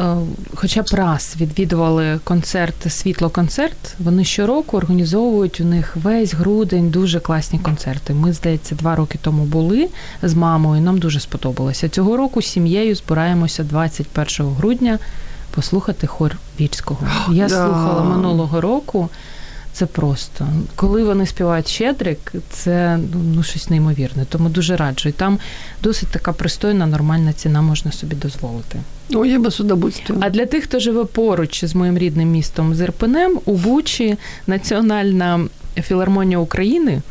[0.55, 7.59] хоча б раз відвідували концерт Світло-концерт, вони щороку організовують у них весь грудень дуже класні
[7.59, 8.13] концерти.
[8.13, 9.87] Ми, здається, два роки тому були
[10.23, 10.81] з мамою.
[10.81, 11.89] Нам дуже сподобалося.
[11.89, 14.99] Цього року з сім'єю збираємося 21 грудня
[15.51, 17.07] послухати хор Вільського.
[17.31, 17.55] Я Да.
[17.55, 19.09] слухала минулого року.
[19.73, 22.99] Це просто коли вони співають Щедрик, це
[23.35, 24.25] ну щось неймовірне.
[24.25, 25.09] Тому дуже раджу.
[25.09, 25.39] І там
[25.83, 28.79] досить така пристойна, нормальна ціна можна собі дозволити.
[29.13, 30.01] Ой, я бы с.
[30.21, 35.39] А для тих, хто живе поруч з моїм рідним містом з Ірпенем, у Бучі Національна
[35.75, 37.01] філармонія України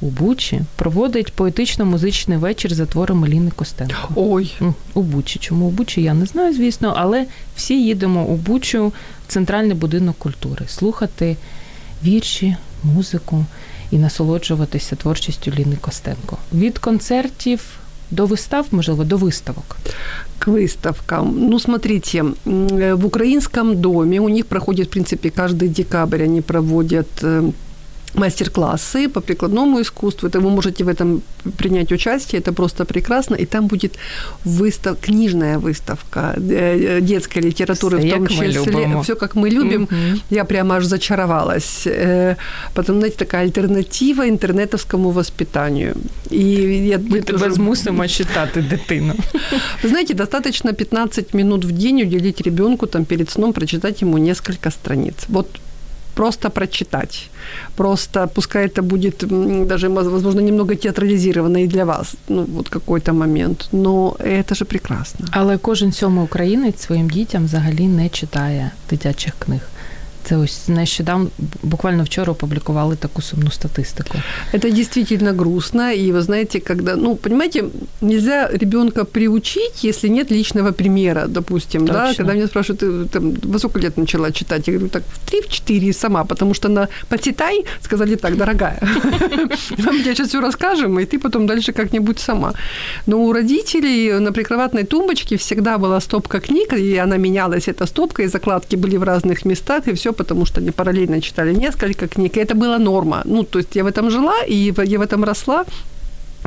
[0.00, 4.08] у Бучі проводить поетично-музичний вечір за творами Ліни Костенко.
[4.14, 5.38] Ой, М, У Бучі.
[5.38, 7.26] Чому у Бучі, я не знаю, звісно, але
[7.56, 8.86] всі їдемо у Бучу
[9.28, 11.36] в центральний будинок культури, слухати
[12.04, 13.44] вірші, музику
[13.90, 16.38] і насолоджуватися творчістю Ліни Костенко.
[16.54, 17.60] Від концертів
[18.10, 19.76] до вистав, можливо, до виставок.
[20.38, 21.32] к выставкам.
[21.48, 26.42] Ну, смотрите, м, э, в украинском доме у них проходит, в принципе, каждый декабрь они
[26.42, 27.50] проводят э,
[28.15, 30.27] мастер-классы по прикладному искусству.
[30.29, 31.21] Это вы можете в этом
[31.57, 33.35] принять участие, это просто прекрасно.
[33.35, 33.97] И там будет
[34.45, 34.97] выстав...
[35.01, 39.01] книжная выставка э, детской литературы, Всё, в том числе.
[39.03, 39.81] Все, как мы любим.
[39.81, 40.21] Мгм.
[40.31, 41.87] Я прямо аж зачаровалась.
[41.87, 42.35] Э,
[42.73, 45.95] Потом, знаете, такая альтернатива интернетовскому воспитанию.
[46.31, 49.13] И я, Ми тебе тоже- змусимо читати дитину.
[49.83, 54.69] вы знаете, достаточно 15 минут в день уделить ребенку там перед сном, прочитать ему несколько
[54.71, 55.15] страниц.
[55.27, 55.47] Вот
[56.18, 57.30] просто прочитать.
[57.76, 63.12] Просто пускай это будет м, даже, возможно, немного театрализировано и для вас, ну, вот какой-то
[63.12, 65.26] момент, но это же прекрасно.
[65.30, 69.60] Але кожен сьомий українець своїм дітям взагалі не читає дитячих книг.
[70.23, 71.29] Це ось нещодавно,
[71.63, 74.17] буквально вчора опублікували таку сумну статистику.
[74.53, 77.65] Это действительно грустно, и вы знаете, когда, ну, понимаете,
[78.01, 82.15] нельзя ребенка приучить, если нет личного примера, допустим, да, Точно.
[82.17, 85.93] когда меня спрашивают, ты там, во сколько лет начала читать, я говорю, так, в 3-4
[85.93, 88.79] сама, потому что на почитай, сказали так, дорогая,
[89.77, 92.53] мы тебе сейчас все расскажем, и ты потом дальше как-нибудь сама.
[93.07, 98.23] Но у родителей на прикроватной тумбочке всегда была стопка книг, и она менялась, эта стопка,
[98.23, 102.37] и закладки были в разных местах, и все, потому что они параллельно читали несколько книг,
[102.37, 103.21] и это была норма.
[103.25, 105.65] Ну, то есть я в этом жила, и я в этом росла,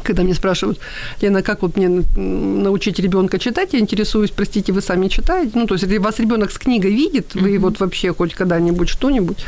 [0.05, 0.79] когда мне спрашивают,
[1.23, 5.51] Лена, как вот мне научить ребенка читать, я интересуюсь, простите, вы сами читаете?
[5.55, 7.63] Ну, то есть, вас ребенок с книгой видит, вы Мгм.
[7.63, 9.45] вот вообще хоть когда-нибудь что-нибудь,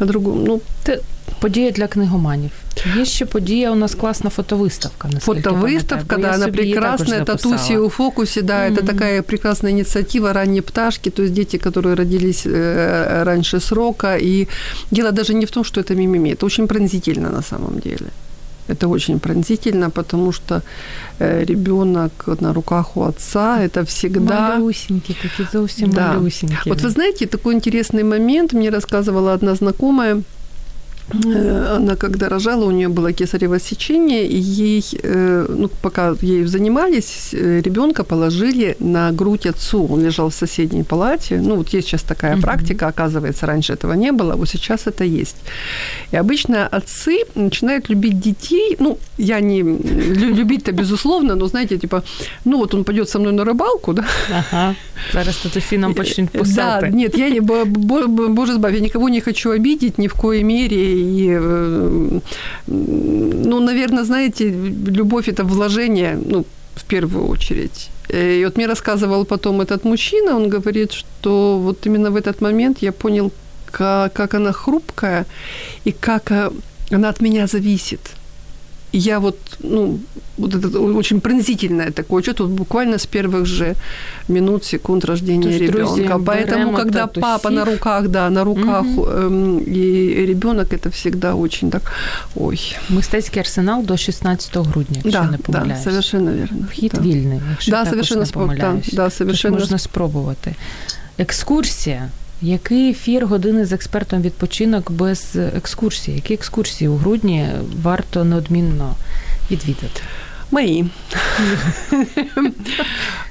[0.00, 0.44] о другом.
[0.44, 1.00] Ну, Це
[1.40, 2.50] подія для книгоманів.
[2.97, 5.07] Є ще подія, у нас класна фотовиставка.
[5.13, 7.55] наскільки Фотовыставка, пам'ятаю, бо да, я она собі її також прекрасная, записала.
[7.57, 8.85] татуси у фокусе, да, это Мгм.
[8.87, 14.47] такая прекрасная инициатива «Ранние пташки», то есть дети, которые родились э, раньше срока, и
[14.91, 18.09] дело даже не в том, что это мимими, это очень пронзительно на самом деле.
[18.69, 20.61] Это очень пронзительно, потому что
[21.19, 24.49] э, ребенок на руках у отца, это всегда...
[24.57, 26.13] Малюсенькі, такі зовсім Да.
[26.13, 26.69] малюсенькі.
[26.69, 30.21] Вот вы знаете, такой интересный момент, мне рассказывала одна знакомая, Э,
[31.76, 37.34] она когда рожала, у нее было кесарево сечение, и ей, э, ну, пока ею занимались,
[37.34, 39.86] э, ребенка положили на грудь отцу.
[39.90, 41.40] Он лежал в соседней палате.
[41.42, 42.42] Ну, вот есть сейчас такая Мгм.
[42.42, 45.36] практика, оказывается, раньше этого не было, вот сейчас это есть.
[46.12, 48.76] И обычно отцы начинают любить детей.
[48.80, 52.02] Ну, я не лю- любить-то безусловно, но знаете, типа,
[52.44, 54.04] ну вот он пойдет со мной на рыбалку, да,
[54.38, 54.74] Ага.
[55.12, 59.20] Зараз татусі нам почнуть да, нет, я не, бо- бо- боже збав, я никого не
[59.20, 60.99] хочу обидеть ни в коей мере.
[61.00, 62.20] И, э,
[62.66, 67.90] ну, наверное, знаете, любовь это вложение, ну, в первую очередь.
[68.08, 72.40] Э, И вот мне рассказывал потом этот мужчина, он говорит, что вот именно в этот
[72.42, 73.30] момент я понял,
[73.70, 75.24] как, как она хрупкая
[75.84, 76.50] и как э,
[76.90, 78.00] она от меня зависит.
[78.93, 79.99] И я вот, ну,
[80.37, 83.75] вот это очень пронзительное такое чувство, вот буквально с первых же
[84.29, 85.77] минут, секунд рождения То есть, ребенка.
[85.95, 87.21] друзья, Поэтому, беремо когда татусів.
[87.23, 89.03] папа на руках, да, на руках, Мгм.
[89.03, 91.91] эм, и ребенок, это всегда очень так,
[92.35, 92.59] ой.
[92.89, 95.83] Мистецький арсенал до 16 грудня, якщо да, не да, помиляюсь.
[95.83, 96.57] совершенно верно.
[96.69, 97.01] Вхід да.
[97.01, 98.93] вільний, якщо Да, я також совершенно не спо- да, помиляюсь.
[98.93, 100.55] да, Тож совершенно можна спробувати.
[101.17, 102.09] Екскурсія.
[102.41, 106.15] Який ефір години з експертом відпочинок без екскурсії?
[106.15, 107.47] Які екскурсії у грудні
[107.81, 108.95] варто неодмінно
[109.51, 110.01] відвідати?
[110.50, 110.84] Мои.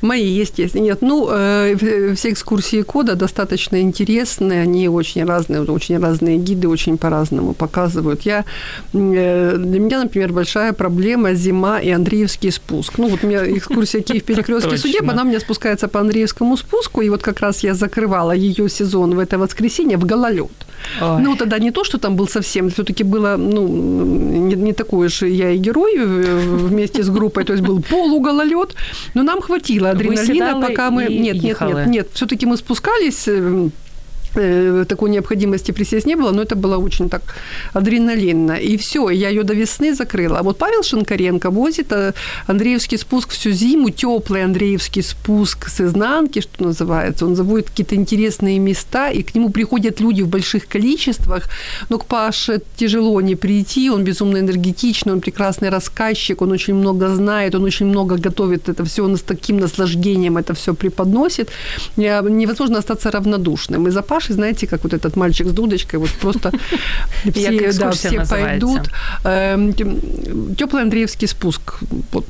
[0.01, 0.83] Мои, естественно.
[0.83, 1.75] Нет, ну, э,
[2.15, 8.21] все экскурсии кода достаточно интересные, они очень разные, очень разные гиды очень по-разному показывают.
[8.21, 8.45] Я,
[8.93, 12.97] э, для меня, например, большая проблема зима и Андреевский спуск.
[12.97, 14.87] Ну, вот у меня экскурсия Киев перекрестке Точно.
[14.87, 18.69] судеб, она у меня спускается по Андреевскому спуску, и вот как раз я закрывала ее
[18.69, 20.51] сезон в это воскресенье в гололед.
[21.01, 21.21] Ой.
[21.21, 25.27] Ну, тогда не то, что там был совсем, все-таки было, ну, не, не такой же
[25.27, 28.76] я и герой вместе с группой, то есть был полугололед,
[29.14, 31.06] но нам хватило адреналина, сідали пока мы...
[31.06, 31.74] і Нет, нет, їхали?
[31.74, 33.68] нет, нет, все-таки мы спускались, э, э,
[34.33, 37.21] такой необходимости присесть не было, но это было очень так
[37.73, 38.53] адреналинно.
[38.53, 40.39] И все, я ее до весны закрыла.
[40.39, 42.13] А вот Павел Шинкаренко возит э,
[42.47, 47.25] Андреевский спуск всю зиму, теплый Андреевский спуск с изнанки, что называется.
[47.25, 51.43] Он заводит какие-то интересные места, и к нему приходят люди в больших количествах.
[51.89, 57.07] Но к Паше тяжело не прийти, он безумно энергетичный, он прекрасный рассказчик, он очень много
[57.15, 61.49] знает, он очень много готовит это все, он с таким наслаждением это все преподносит.
[61.97, 63.87] Я- Невозможно остаться равнодушным.
[63.87, 64.01] И за
[64.32, 66.50] знаете, как вот этот мальчик с дудочкой, вот просто
[67.30, 68.66] все, Як да, екскурсія все називається?
[68.66, 68.90] пойдут.
[70.56, 71.60] Теплый Андреевский спуск.
[72.12, 72.24] Вот,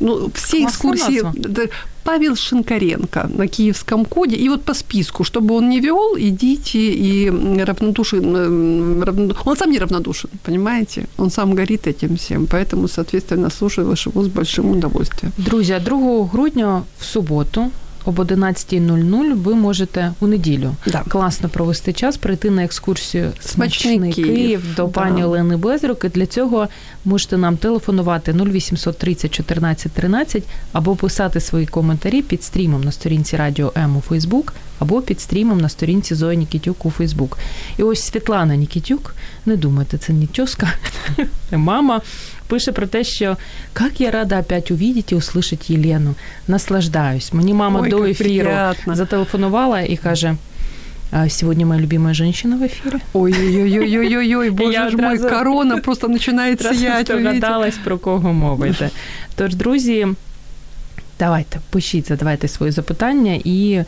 [0.00, 1.22] ну, все Классная экскурсии.
[1.22, 1.32] назва.
[1.36, 1.62] да,
[2.04, 4.36] Павел Шинкаренко на киевском коде.
[4.36, 7.30] И вот по списку, чтобы он не вел, идите и
[7.64, 8.36] равнодушен.
[8.36, 11.06] э, равно- Он сам не равнодушен, понимаете?
[11.18, 12.46] Он сам горит этим всем.
[12.46, 15.32] Поэтому, соответственно, слушаешь его с большим удовольствием.
[15.38, 17.70] Друзі, а 2 грудня в суботу
[18.05, 21.03] об 11.00 ви можете у неділю Да.
[21.07, 24.89] класно провести час, прийти на екскурсію Смачний «Смачний Київ», Київ до да.
[24.89, 26.03] пані Олени Безрук.
[26.03, 26.67] І для цього
[27.05, 33.37] можете нам телефонувати 0800 30 14 13 або писати свої коментарі під стрімом на сторінці
[33.37, 37.38] Радіо М у Фейсбук або під стрімом на сторінці Зої Нікітюк у Фейсбук.
[37.78, 39.14] І ось Світлана Нікітюк,
[39.46, 40.72] не думайте, це не тьоска,
[41.50, 42.00] це мама,
[42.46, 43.36] пише про те, що
[43.80, 46.14] як я рада опять увидеть і услышать Єлену.
[46.48, 47.32] Наслаждаюсь.
[47.32, 48.94] Мені мама Ой, до як ефіру приятно.
[48.96, 50.36] зателефонувала і каже.
[51.12, 53.00] «А Сегодня моя любимая женщина в эфире.
[53.14, 57.10] Ой-ой-ой-ой-ой, боже Я ж мой, одразу- корона просто начинает сиять.
[57.10, 57.20] вы видите?
[57.20, 58.90] Здогадалась, про кого мова йде.
[59.36, 60.06] Тож, друзі,
[61.18, 63.82] давайте, пишіть, задавайте свої запитання і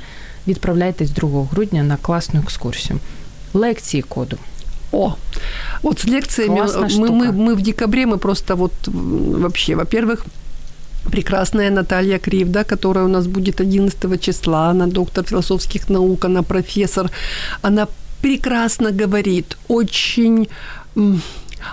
[0.47, 2.99] відправляйтесь 2 грудня на класну екскурсію.
[3.55, 4.37] Лекції коду.
[4.93, 5.15] О,
[5.83, 7.13] вот с лекциями Классная мы, штука.
[7.13, 10.25] мы, мы в декабре, мы просто вот м, вообще, во-первых,
[11.11, 16.43] прекрасная Наталья Крив, да, которая у нас будет 11 числа, она доктор философских наук, она
[16.43, 17.11] профессор,
[17.63, 17.87] она
[18.23, 20.49] прекрасно говорит, очень
[20.97, 21.21] м,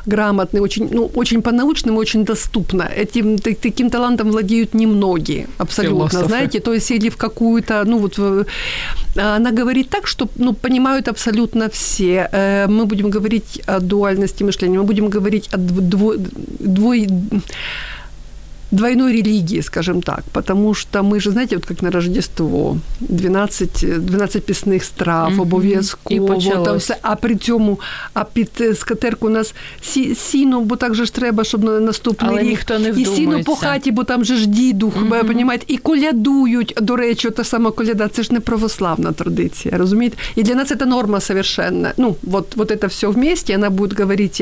[0.06, 2.82] грамотный, очень, ну, очень по-научному, очень доступно.
[2.82, 6.26] Этим та- таким талантом владеют немногие, абсолютно, Философы.
[6.28, 8.18] знаете, то есть или в какую-то, ну вот,
[9.16, 12.28] а она говорит так, что, ну, понимают абсолютно все.
[12.32, 16.16] Э, Мы будем говорить о дуальности мышления, мы будем говорить о дв- дво-
[16.60, 17.08] двой
[18.71, 24.45] двойной религии, скажем так, потому что мы же, знаете, вот как на Рождество, 12, 12
[24.45, 25.41] пісних страв, mm-hmm.
[25.41, 27.79] обов'язково, там все, а при цьому,
[28.13, 32.31] а під скатерку у нас сі, сіно, бо так же ж треба, щоб на наступний
[32.31, 35.27] Але рік, ніхто не і сіно по хаті, бо там же ж дідух, mm-hmm.
[35.27, 40.17] понімаєте, і колядують, до речі, та сама коляда, це ж не православна традиція, розумієте?
[40.35, 41.89] І для нас це норма совершенно.
[41.97, 44.41] Ну, вот, вот это все вместе, она будет говорить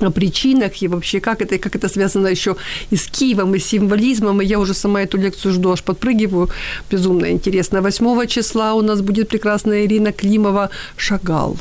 [0.00, 2.56] о причинах и вообще как это, как это связано еще
[2.90, 4.40] и с Киевом, и с символизмом.
[4.40, 6.48] И я уже сама эту лекцию жду, аж подпрыгиваю.
[6.90, 7.80] Безумно интересно.
[7.80, 11.58] 8 числа у нас будет прекрасная Ирина Климова «Шагал».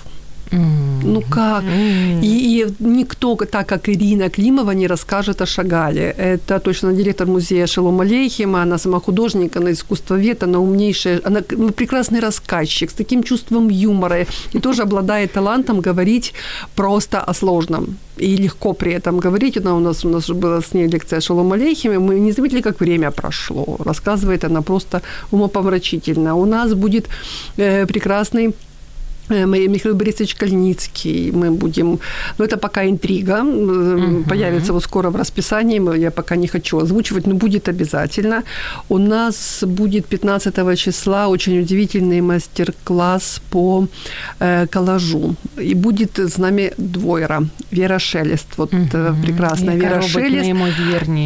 [1.04, 1.64] Ну как?
[2.22, 6.16] И, и никто, так как Ирина Климова, не расскажет о Шагале.
[6.18, 11.42] Это точно директор музея Шелом Алейхима, она сама художник, она искусствовед, она умнейшая, она
[11.76, 16.34] прекрасный рассказчик с таким чувством юмора и тоже обладает талантом говорить
[16.76, 19.58] просто о сложном и легко при этом говорить.
[19.58, 22.00] Она у нас, у нас была с ней лекция Шалом Алейхиме.
[22.00, 23.78] Мы не заметили, как время прошло.
[23.86, 25.02] Рассказывает она просто
[25.32, 26.36] умопомрачительно.
[26.36, 27.10] У нас будет
[27.58, 28.54] э, прекрасный
[29.30, 32.00] Михаил Борисович Кальницкий, мы будем...
[32.38, 34.24] Ну, это пока интрига, угу.
[34.30, 38.44] появится вот скоро в расписании, я пока не хочу озвучивать, но будет обязательно.
[38.90, 43.88] У нас будет 15 числа очень удивительный мастер-класс по
[44.40, 45.36] э, коллажу.
[45.58, 47.44] И будет с нами двойра.
[47.72, 48.88] Вера Шелест, вот угу.
[49.24, 50.50] прекрасная Вера Шелест.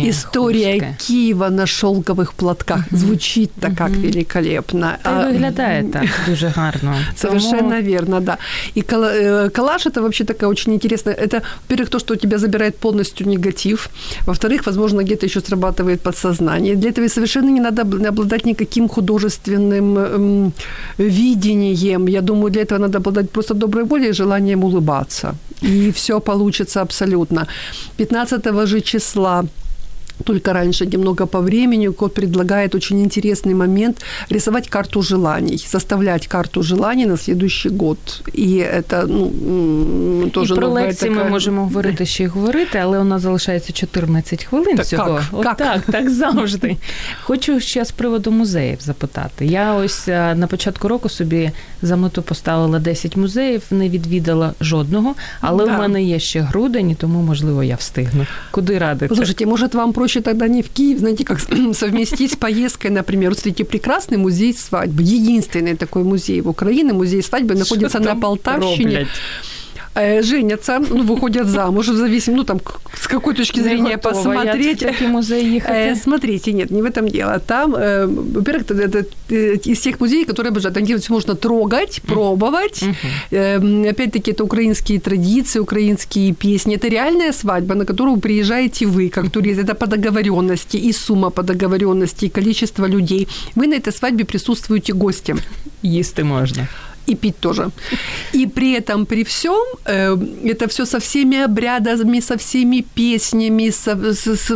[0.10, 0.98] История русская.
[1.00, 2.88] Киева на шелковых платках.
[2.88, 2.98] Угу.
[2.98, 3.76] Звучит-то угу.
[3.76, 5.00] как великолепно.
[5.04, 5.52] Та а,
[5.92, 6.96] так дуже гарно.
[7.16, 8.38] Совершенно верно, да.
[8.76, 11.16] И э, коллаж это вообще такая очень интересная.
[11.16, 13.90] Это, во-первых, то, что у тебя забирает полностью негатив.
[14.28, 16.76] Во-вторых, возможно, где-то еще срабатывает подсознание.
[16.76, 20.54] Для этого совершенно не надо обладать никаким художественным эм,
[20.98, 22.08] видением.
[22.10, 25.36] Я думаю, для этого надо обладать просто доброй волей и желанием улыбаться.
[25.64, 27.48] И все получится абсолютно.
[27.98, 29.46] 15 же числа
[30.24, 36.64] только раньше, немного по времени, код предлагает очень интересный момент рисовать карту желаний, составлять карту
[36.64, 37.98] желаний на следующий год.
[38.34, 41.24] І це, ну, теж І про лекції така...
[41.24, 45.10] ми можемо говорити ще й говорити, але у нас залишається 14 хвилин так всього.
[45.10, 45.24] Як?
[45.32, 45.58] От як?
[45.58, 46.78] Так, так завжди.
[47.24, 49.46] Хочу ще з приводу музеїв запитати.
[49.46, 51.52] Я ось на початку року собі
[51.82, 55.76] за мету поставила 10 музеїв, не відвідала жодного, але да.
[55.76, 58.26] у мене є ще грудень, тому, можливо, я встигну.
[58.52, 59.16] Куди радити?
[59.16, 61.40] Слушайте, може, вам проще проще тогда не в Киев, знаете, как
[61.74, 63.30] совместить с поездкой, например.
[63.30, 68.84] Вот, смотрите, прекрасный музей свадьбы, единственный такой музей в Украине, музей свадьбы, находится на Полтавщине.
[68.84, 69.08] Роблять?
[69.98, 72.60] Э, женятся, ну, выходят замуж, в зависимости, ну, там,
[72.94, 74.82] с какой точки зрения не посмотреть.
[74.82, 77.40] Я в музей э, Смотрите, нет, не в этом дело.
[77.40, 79.06] Там, э, во-первых, это,
[79.70, 80.76] из тех музеев, которые обожают.
[80.76, 82.84] Там где можно трогать, пробовать.
[82.84, 83.90] Uh-huh.
[83.90, 86.76] Опять-таки, это украинские традиции, украинские песни.
[86.76, 89.60] Это реальная свадьба, на которую приезжаете вы, как турист.
[89.60, 93.28] Это по договоренности, и сумма по договоренности, и количество людей.
[93.56, 95.40] Вы на этой свадьбе присутствуете гостем.
[95.82, 96.68] Есть и можно
[97.08, 97.70] и пить тоже.
[98.34, 103.96] И при этом, при всем, э, это все со всеми обрядами, со всеми песнями, со,
[104.14, 104.52] с, с,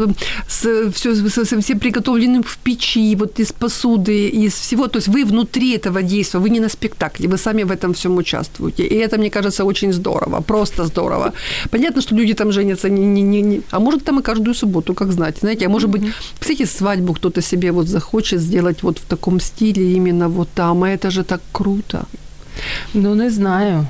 [0.48, 4.88] с, все, со, со всем приготовленным в печи, вот из посуды, из всего.
[4.88, 8.18] То есть вы внутри этого действия, вы не на спектакле, вы сами в этом всем
[8.18, 8.84] участвуете.
[8.84, 11.34] И это, мне кажется, очень здорово, просто здорово.
[11.70, 14.94] Понятно, что люди там женятся, не, не, не, не, а может там и каждую субботу,
[14.94, 15.38] как знать.
[15.40, 16.04] Знаете, а может быть,
[16.40, 20.90] кстати, свадьбу кто-то себе вот захочет сделать вот в таком стиле именно вот там, а
[20.90, 22.06] это же так круто.
[22.94, 23.88] Ну, не знаю.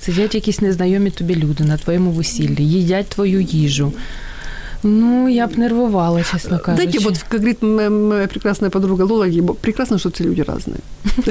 [0.00, 3.92] Сидять якісь незнайомі тобі люди на твоєму весіллі, їдять твою їжу.
[4.82, 6.82] Ну, я б нервувала, чесно кажучи.
[6.82, 10.80] Знаете, вот, как говорит моя прекрасная подруга Лола, прекрасно, что все люди разные.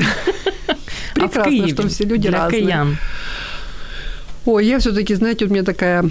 [1.13, 2.97] Прекрасно, что все люди разные.
[4.45, 6.09] Ой, я все-таки, знаете, у меня такая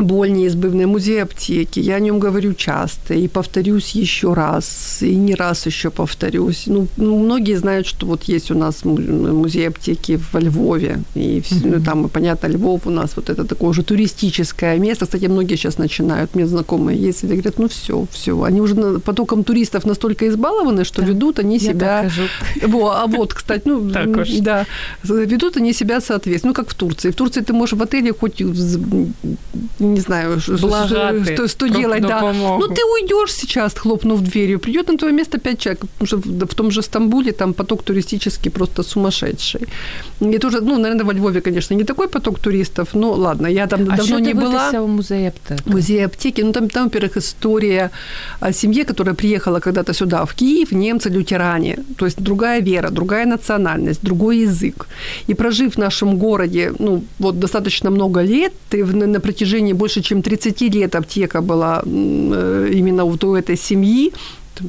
[0.00, 1.80] боль неизбывная, музей аптеки.
[1.80, 6.64] Я о нем говорю часто и повторюсь еще раз, и не раз еще повторюсь.
[6.66, 11.80] Ну, ну многие знают, что вот есть у нас музей аптеки во Львове, и ну,
[11.82, 15.04] там, понятно, Львов у нас вот это такое уже туристическое место.
[15.04, 19.44] Кстати, многие сейчас начинают, мне знакомые есть, и говорят, ну все, все, они уже потоком
[19.44, 21.08] туристов настолько избалованы, что да.
[21.08, 22.10] ведут они Я себя...
[22.62, 24.66] Во, а вот, кстати, ну, да,
[25.02, 27.10] ведут они себя соответственно, ну, как в Турции.
[27.10, 28.42] В Турции ты можешь в отеле хоть
[29.94, 32.32] не знаю, Благатый, что, что делать, да.
[32.32, 36.54] Ну, ты уйдешь сейчас, хлопнув дверью, придет на твое место пять человек, потому что в,
[36.54, 39.60] том же Стамбуле там поток туристический просто сумасшедший.
[40.20, 43.80] И тоже, ну, наверное, во Львове, конечно, не такой поток туристов, но ладно, я там
[43.90, 44.70] а давно не была.
[44.70, 45.62] в музее аптеки?
[45.66, 47.90] Музей аптеки, ну, там, там, во-первых, история
[48.40, 54.02] о семье, которая приехала когда-то сюда, в Киев, немцы-лютеране, то есть другая вера, другая национальность,
[54.02, 54.86] другой язык.
[55.28, 60.02] И прожив в нашем городе, ну, вот достаточно много лет, ты на протяжении протяжении больше
[60.02, 64.12] чем 30 лет аптека была э, именно вот у этой семьи,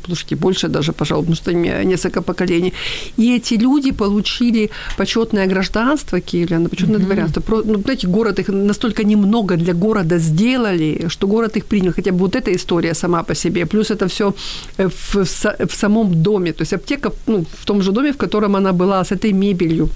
[0.06, 1.54] слушайте, больше даже, пожалуй, потому что
[1.86, 2.74] несколько поколений.
[3.18, 7.06] И эти люди получили почетное гражданство Киевляна, почетное mm-hmm.
[7.06, 7.64] дворянство.
[7.66, 11.92] Ну, знаете, город их настолько немного для города сделали, что город их принял.
[11.94, 13.66] Хотя бы вот эта история сама по себе.
[13.66, 14.34] Плюс это все
[14.78, 15.26] в, в,
[15.68, 16.52] в самом доме.
[16.52, 19.90] То есть аптека ну, в том же доме, в котором она была, с этой мебелью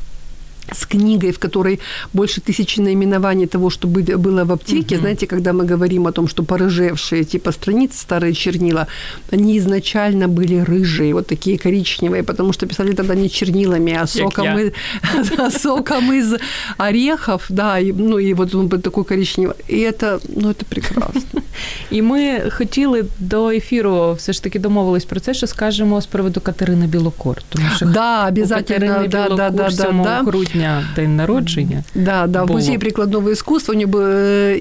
[0.73, 1.81] с книгой, в которой
[2.13, 4.95] больше тысячи наименований того, что было в аптеке.
[4.95, 5.01] Угу.
[5.01, 8.87] Знаете, когда мы говорим о том, что порыжевшие типа страниц, старые чернила,
[9.33, 14.59] они изначально были рыжие, вот такие коричневые, потому что писали тогда не чернилами, а соком,
[14.59, 14.73] из,
[15.39, 16.35] а соком из
[16.79, 19.55] орехов, да, и, ну и вот он был такой коричневый.
[19.69, 21.41] И это, ну это прекрасно.
[21.91, 26.41] І ми хотіли до ефіру все ж таки домовились про це, що скажемо з приводу
[26.41, 27.43] Катерини Білокор.
[27.49, 30.23] Тому що да, обязательно, Катерини да, Білокур да, да, 7 да.
[30.55, 31.85] грудня день народження.
[31.95, 32.59] Да, да, в було.
[32.59, 34.03] музеї прикладного искусства у нього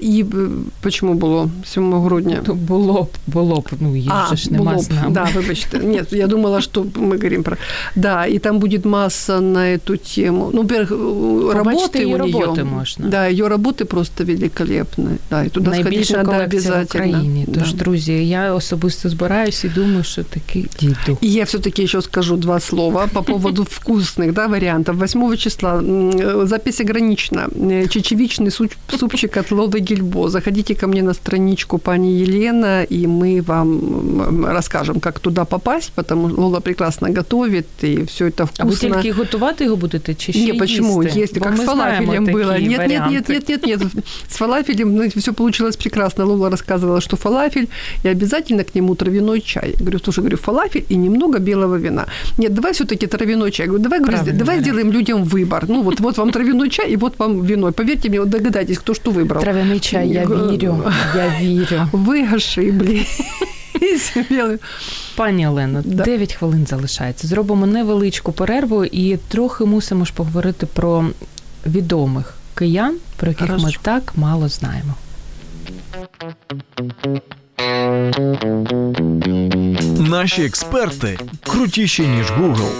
[0.02, 0.24] і
[0.90, 2.38] чому було 7 грудня?
[2.46, 5.10] То було б, було б, ну їх а, же ж нема було з нами.
[5.10, 5.78] Да, вибачте.
[5.78, 7.56] Нет, я думала, что мы говорим про...
[7.96, 10.50] Да, и там будет масса на эту тему.
[10.54, 10.90] Ну, во-первых,
[11.54, 12.32] работы її у нее.
[12.32, 13.08] роботи можна.
[13.08, 15.08] Да, ее работы просто великолепны.
[15.30, 17.04] Да, и туда сходить Найбільша надо колекція в обязательно.
[17.06, 17.46] Україні.
[17.54, 17.78] Тож, Да.
[17.84, 21.18] друзі, я особисто збираюсь і думаю, що таки дійду.
[21.22, 25.02] И я все-таки еще скажу два слова по поводу вкусных да, вариантов.
[25.04, 25.83] 8 числа м, э,
[26.46, 27.48] запись ограничена.
[27.54, 30.28] Э, Чечевичный суп- супчик от Лолы Гильбо.
[30.28, 33.78] Заходите ко мне на страничку пани Елена, и мы вам
[34.28, 38.70] м, расскажем, как туда попасть, потому что Лола прекрасно готовит, и все это А ви
[38.70, 38.94] вкусно.
[38.94, 41.02] тільки готувати його будете чи ще Не, почему?
[41.02, 41.20] їсти?
[41.20, 42.52] Есть, Бо как ми с знаємо фалафелем такі было.
[42.52, 43.32] Нет, нет, нет, варіанти.
[43.32, 43.80] нет, нет, нет.
[44.28, 46.24] С фалафелем ну, все получилось прекрасно.
[46.24, 47.66] Лола рассказывала, что фалафель,
[48.04, 49.70] и обязательно к нему травяной чай.
[49.72, 52.06] Я говорю, слушай, говорю, фалафель и немного белого вина.
[52.38, 53.66] Нет, давай все-таки травяной чай.
[53.66, 54.66] Я говорю, давай, говорю, Правильный давай вариант.
[54.66, 55.66] сделаем людям выбор.
[55.74, 57.72] Ну вот, вот вам травяной чай, и вот вам вино.
[57.72, 59.40] Поверьте мне, вот догадайтесь, кто что выбрал.
[59.40, 60.84] Трав'яний чай, я Г- вірю,
[61.16, 61.88] я вірю.
[61.92, 63.20] Вы ошиблись.
[64.30, 64.58] Белый.
[65.16, 66.04] Пані Олено, Да.
[66.04, 67.26] 9 хвилин залишається.
[67.28, 71.04] Зробимо невеличку перерву і трохи мусимо ж поговорити про
[71.66, 73.78] відомих киян, про яких ми Хорошо.
[73.82, 74.94] так мало знаємо.
[80.08, 82.70] Наші експерти крутіші, ніж Google.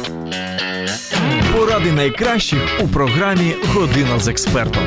[1.56, 4.84] Поради найкращих у програмі Година з експертом.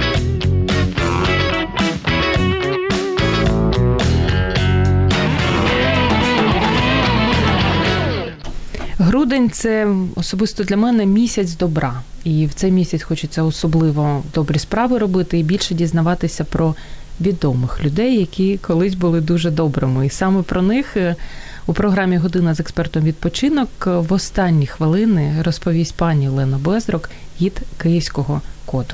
[8.99, 12.03] Грудень це особисто для мене місяць добра.
[12.25, 16.75] І в цей місяць хочеться особливо добрі справи робити і більше дізнаватися про
[17.21, 20.07] відомих людей, які колись були дуже добрими.
[20.07, 21.17] І саме про них е,
[21.68, 27.10] у програмі Година з експертом відпочинок е, в останні хвилини розповість пані Лена Безрок
[27.42, 28.94] гід київського коду.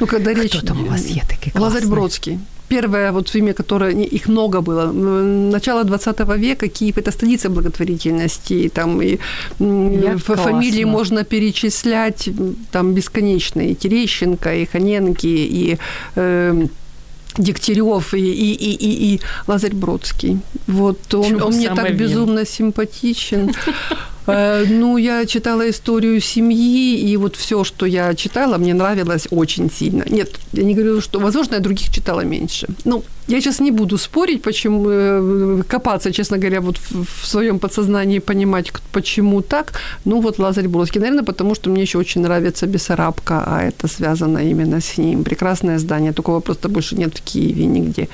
[0.00, 0.56] Ну, когда речь...
[0.56, 1.90] Хто там у вас є такий Лазарь класний?
[1.90, 2.38] Бродский.
[2.68, 4.90] Первое вот имя, которое, не, их много было.
[4.90, 8.54] М, Начало 20 века Киев – это столица благотворительности.
[8.54, 9.18] и Там и
[9.60, 10.92] м, Як ф- фамилии классно.
[10.98, 13.70] можно перечислять м, там бесконечные.
[13.70, 15.78] И Терещенко, и Ханенки, и
[16.16, 16.66] э,
[17.37, 20.39] Дегтярев, и, и, и, и, и Лазарь Бродский.
[20.67, 23.53] Вот он, он мне так безумно симпатичен.
[24.27, 29.69] Э, Ну, я читала историю семьи, и вот все, что я читала, мне нравилось очень
[29.71, 30.03] сильно.
[30.09, 32.67] Нет, я не говорю, что, возможно, я других читала меньше.
[32.85, 38.19] Ну, я сейчас не буду спорить, почему, э, копаться, честно говоря, вот в, своем подсознании,
[38.19, 39.73] понимать, почему так.
[40.05, 44.39] Ну, вот Лазарь Бродский, наверное, потому что мне еще очень нравится Бессарабка, а это связано
[44.39, 45.23] именно с ним.
[45.23, 48.07] Прекрасное здание, такого просто больше нет в Киеве нигде.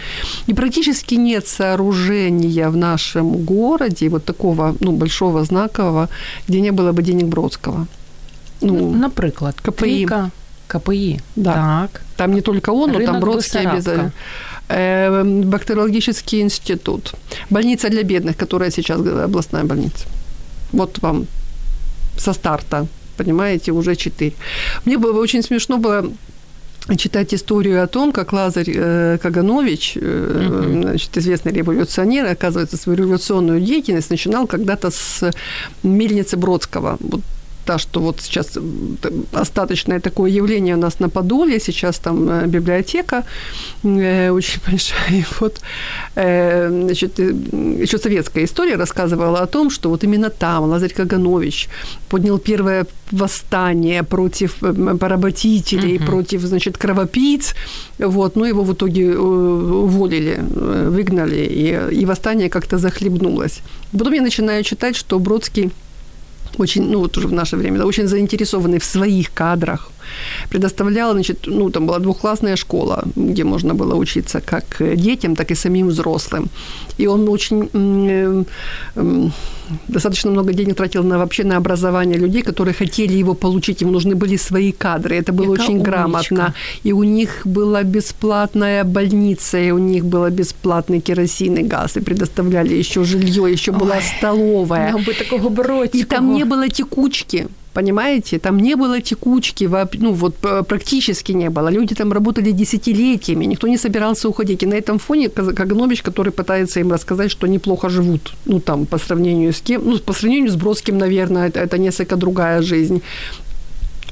[0.49, 6.06] И практически нет сооружения в нашем городе, вот такого, ну, большого, знакового,
[6.48, 7.86] где не было бы денег Бродского.
[8.60, 9.72] Ну, Наприклад, КПІ.
[9.72, 10.30] Трійка
[10.66, 11.20] КПІ.
[11.36, 11.52] Да.
[11.52, 12.00] Так.
[12.16, 13.76] там не только он, но там Рынок Бродский Бессарабка.
[13.76, 14.12] обязательно.
[14.68, 17.14] Э, Бактериологический институт.
[17.50, 20.06] Больница для бедных, которая сейчас областная больница.
[20.72, 21.26] Вот вам
[22.16, 22.86] со старта,
[23.16, 24.32] понимаете, уже четыре.
[24.86, 26.04] Мне было очень смешно было
[26.95, 33.59] читать историю о том, как Лазарь э, Каганович, э, значит, известный революционер, оказывается, свою революционную
[33.59, 35.31] деятельность начинал когда-то с
[35.83, 36.97] мельницы Бродского.
[36.99, 37.21] Вот
[37.67, 38.57] та, что вот сейчас
[39.33, 43.23] остаточное такое явление у нас на Подоле, сейчас там э, библиотека
[43.83, 45.19] э, очень большая.
[45.19, 45.59] И вот,
[46.15, 47.33] э, значит, э,
[47.83, 51.69] еще советская история рассказывала о том, что вот именно там Лазарь Каганович
[52.09, 56.05] поднял первое восстание против э, поработителей, Мгм.
[56.05, 57.53] против, значит, кровопийц,
[57.99, 60.39] вот, но его в итоге уволили,
[60.89, 63.59] выгнали, и, и восстание как-то захлебнулось.
[63.91, 65.71] Потом я начинаю читать, что Бродский
[66.57, 69.91] очень, ну вот уже в наше время, да, очень заинтересованный в своих кадрах,
[70.49, 75.55] предоставляла, значит, ну, там была двухклассная школа, где можно было учиться как детям, так и
[75.55, 76.49] самим взрослым.
[76.97, 78.45] И он очень
[79.87, 84.15] достаточно много денег тратил на вообще на образование людей, которые хотели его получить, им нужны
[84.15, 85.15] были свои кадры.
[85.15, 85.91] Это было Яка очень умничка.
[85.91, 86.53] грамотно.
[86.83, 91.99] И у них была бесплатная больница, и у них было бесплатный керосин и газ, и
[91.99, 94.93] предоставляли еще жилье, еще Ой, была столовая.
[94.97, 95.83] бы такого.
[95.85, 98.39] И там не было текучки понимаете?
[98.39, 100.35] Там не было текучки, ну вот
[100.67, 101.69] практически не было.
[101.69, 104.63] Люди там работали десятилетиями, никто не собирался уходить.
[104.63, 108.85] И на этом фоне Каганович, который пытается им рассказать, что они плохо живут, ну там
[108.85, 113.01] по сравнению с кем, ну по сравнению с Бродским, наверное, это, это несколько другая жизнь.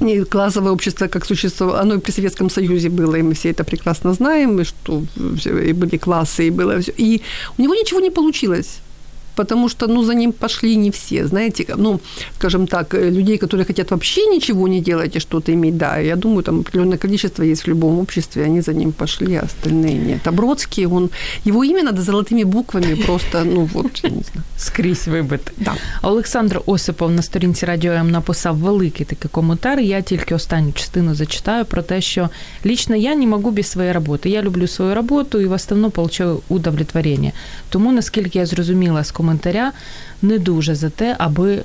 [0.00, 3.64] И классовое общество как существо, оно и при Советском Союзе было, и мы все это
[3.64, 5.02] прекрасно знаем, и что
[5.46, 6.92] и были классы, и было все.
[6.98, 7.22] И
[7.58, 8.80] у него ничего не получилось
[9.35, 11.99] потому что, ну, за ним пошли не все, знаете, ну,
[12.37, 16.15] скажем так, э, людей, которые хотят вообще ничего не делать и что-то иметь, да, я
[16.15, 20.27] думаю, там определенное количество есть в любом обществе, они за ним пошли, а остальные нет.
[20.27, 21.09] А Бродский, он,
[21.45, 24.43] его имя надо золотыми буквами просто, ну, вот, я не знаю.
[24.57, 25.51] Скрізь вибити.
[25.57, 25.73] Да.
[26.01, 29.79] Олександр Осипов на сторінці Радіо М написав великий такий коментар.
[29.79, 32.29] Я тільки останню частину зачитаю про те, що
[32.65, 34.29] лично я не можу без своєї роботи.
[34.29, 37.31] Я люблю свою роботу і в основному получаю удовлетворення.
[37.69, 39.72] Тому, наскільки я зрозуміла з коментарів, коментаря
[40.22, 41.64] не дуже за те, аби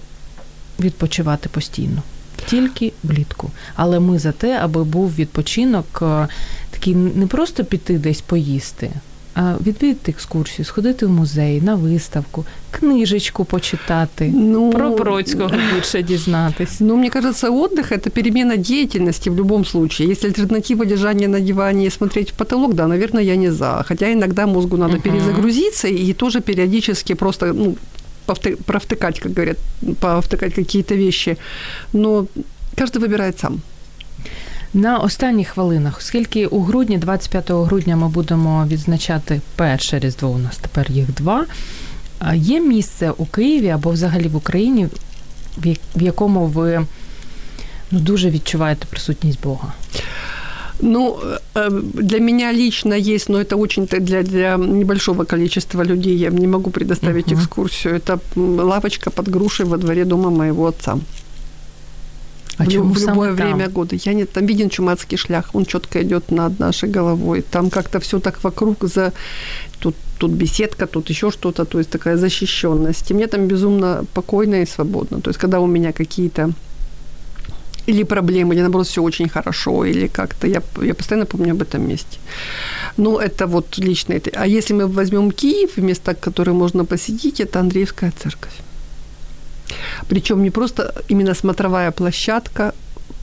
[0.80, 2.02] відпочивати постійно.
[2.46, 3.52] Тільки влітку.
[3.76, 6.28] Але ми за те, аби був відпочинок е,
[6.72, 8.92] такий не просто піти десь поїсти,
[9.61, 16.81] відвідати екскурсію, сходити в музей, на виставку, книжечку почитати, ну, про Бродського більше дізнатись.
[16.81, 20.09] Ну, мне кажется, отдых – это перемена деятельности в любом случае.
[20.09, 23.85] Если альтернатива лежания на диване и смотреть в потолок, да, наверное, я не за.
[23.89, 25.03] Хотя иногда мозгу надо uh-huh.
[25.03, 27.77] перезагрузиться и тоже периодически просто, ну,
[28.67, 29.59] провтыкать, как говорят,
[30.01, 31.37] повтыкать какие-то вещи.
[31.93, 32.27] Но
[32.75, 33.61] каждый выбирает сам.
[34.75, 40.29] На останніх хвилинах, оскільки у грудні, 25 грудня, ми будемо відзначати перше різдво.
[40.29, 41.47] У нас тепер їх два.
[42.35, 44.89] Є місце у Києві або взагалі в Україні,
[45.97, 46.87] в якому ви
[47.91, 49.73] ну, дуже відчуваєте присутність Бога?
[50.81, 51.19] Ну,
[51.55, 56.17] э, для меня лично есть, но это очень для, для небольшого количества людей.
[56.19, 57.39] Я не могу предоставить uh-huh.
[57.39, 57.95] экскурсию.
[57.95, 60.99] Это лавочка под грушей во дворе дома моего отца.
[62.62, 63.74] А в, в любое время там?
[63.74, 63.96] года.
[63.96, 67.42] Я не там виден чумацкий шлях, он четко идет над нашей головой.
[67.52, 69.14] Там как-то все так вокруг за
[69.80, 73.12] тут тут беседка, тут еще что-то, то есть такая защищенность.
[73.12, 75.22] И мне там безумно покойно и свободно.
[75.22, 76.54] То есть когда у меня какие-то
[77.88, 81.88] или проблемы, или наоборот все очень хорошо, или как-то я, я постоянно помню об этом
[81.90, 82.20] месте.
[82.98, 84.30] Ну, это вот лично это.
[84.36, 88.54] А если мы возьмем Киев, места, которые можно посетить, это Андреевская церковь.
[90.08, 92.74] Причем не просто именно смотровая площадка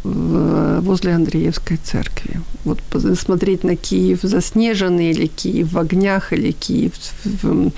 [0.05, 2.41] возле Андреевской церкви.
[2.65, 2.79] Вот
[3.19, 6.93] смотреть на Киев заснеженный или Киев в огнях, или Киев
[7.25, 7.71] в,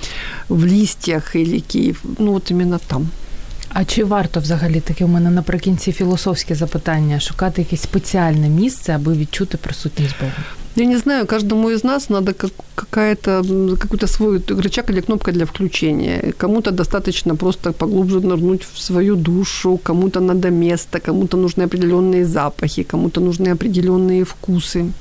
[0.49, 3.07] в листьях, или Киев, ну от іменно там.
[3.70, 9.12] А чи варто взагалі таке у мене наприкінці філософське запитання шукати якесь спеціальне місце, аби
[9.12, 10.44] відчути присутність Бога?
[10.76, 13.42] Я не знаю, каждому из нас надо как, какая-то,
[13.78, 16.32] какой-то свой рычаг или кнопка для включения.
[16.36, 22.82] Кому-то достаточно просто поглубже нырнуть в свою душу, кому-то надо место, кому-то нужны определенные запахи,
[22.82, 24.92] кому-то нужны определенные вкусы.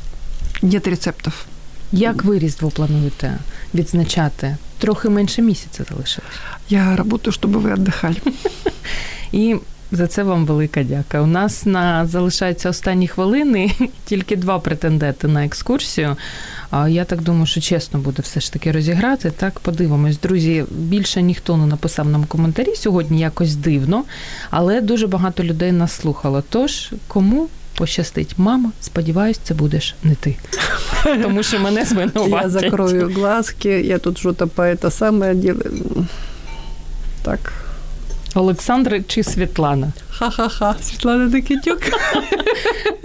[0.62, 1.46] Нет рецептов.
[1.93, 3.39] Як ви Різдво плануєте
[3.75, 4.57] відзначати?
[4.79, 6.35] Трохи менше місяця залишилось.
[6.69, 8.17] Я працюю, щоб ви віддихали.
[9.33, 9.57] І
[9.93, 11.21] за це вам велика дяка.
[11.21, 13.71] У нас на залишаються останні хвилини,
[14.05, 16.17] тільки два претенденти на екскурсію.
[16.89, 19.31] Я так думаю, що чесно буде все ж таки розіграти.
[19.31, 20.65] Так, подивимось, друзі.
[20.71, 24.05] Більше ніхто не написав нам коментарі сьогодні, якось дивно,
[24.51, 26.43] але дуже багато людей нас слухало.
[26.49, 27.49] Тож кому
[27.81, 30.37] пощастить, мама, сподіваюсь, це будеш не ти.
[31.23, 32.43] Тому що мене звинуватять.
[32.43, 35.35] Я закрою глазки, я тут щось по это саме
[37.23, 37.53] Так.
[38.35, 39.93] Олександр чи Світлана?
[40.11, 41.79] Ха-ха-ха, Світлана Никитюк.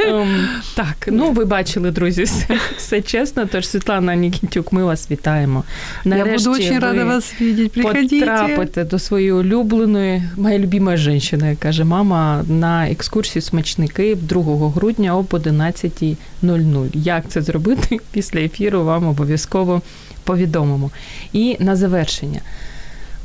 [0.09, 0.45] um,
[0.76, 3.45] так, ну ви бачили, друзі, все, все чесно.
[3.51, 5.63] Тож Світлана Нікітюк, ми вас вітаємо.
[6.05, 7.69] Нарешті Я буду дуже рада вас бачити.
[7.69, 8.19] Приходите.
[8.19, 15.17] Потрапите до своєї улюбленої, моя любима жінка, каже мама, на екскурсію смачний Київ 2 грудня
[15.17, 16.89] об 11.00.
[16.93, 17.99] Як це зробити?
[18.11, 19.82] Після ефіру вам обов'язково
[20.23, 20.91] повідомимо.
[21.34, 22.41] І на завершення.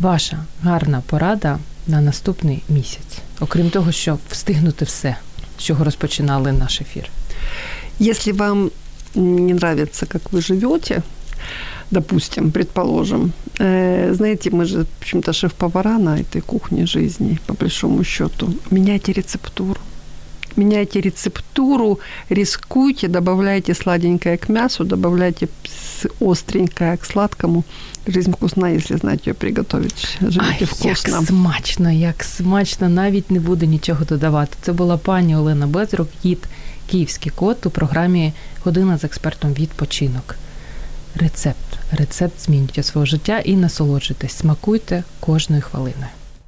[0.00, 5.15] Ваша гарна порада на наступний місяць, окрім того, що встигнути все,
[5.59, 7.09] з чого розпочинали наш ефір.
[7.99, 8.71] Если вам
[9.15, 11.01] не нравится, как вы живете,
[11.91, 18.03] допустим, предположим, э, знаете, мы же, в общем-то, шеф-повара на этой кухне жизни, по большому
[18.03, 19.79] счету, меняйте рецептуру.
[20.56, 21.98] меняйте рецептуру,
[22.28, 25.48] рискуйте, добавляйте сладенькое к мясу, добавляйте
[26.20, 27.64] остренькое к сладкому.
[28.06, 30.18] Жизнь вкусна, если знаете ее приготовить.
[30.20, 30.88] Живите Ай, вкусно.
[30.88, 34.56] Як смачно, як смачно, навіть не буду нічого додавати.
[34.62, 36.48] Це була пані Олена Безрук, гід
[36.90, 38.32] Київський кот у програмі
[38.64, 40.36] Година з експертом відпочинок.
[41.14, 41.78] Рецепт.
[41.92, 44.32] Рецепт змінюйте своє життя і насолоджуйтесь.
[44.32, 46.06] Смакуйте кожної хвилини.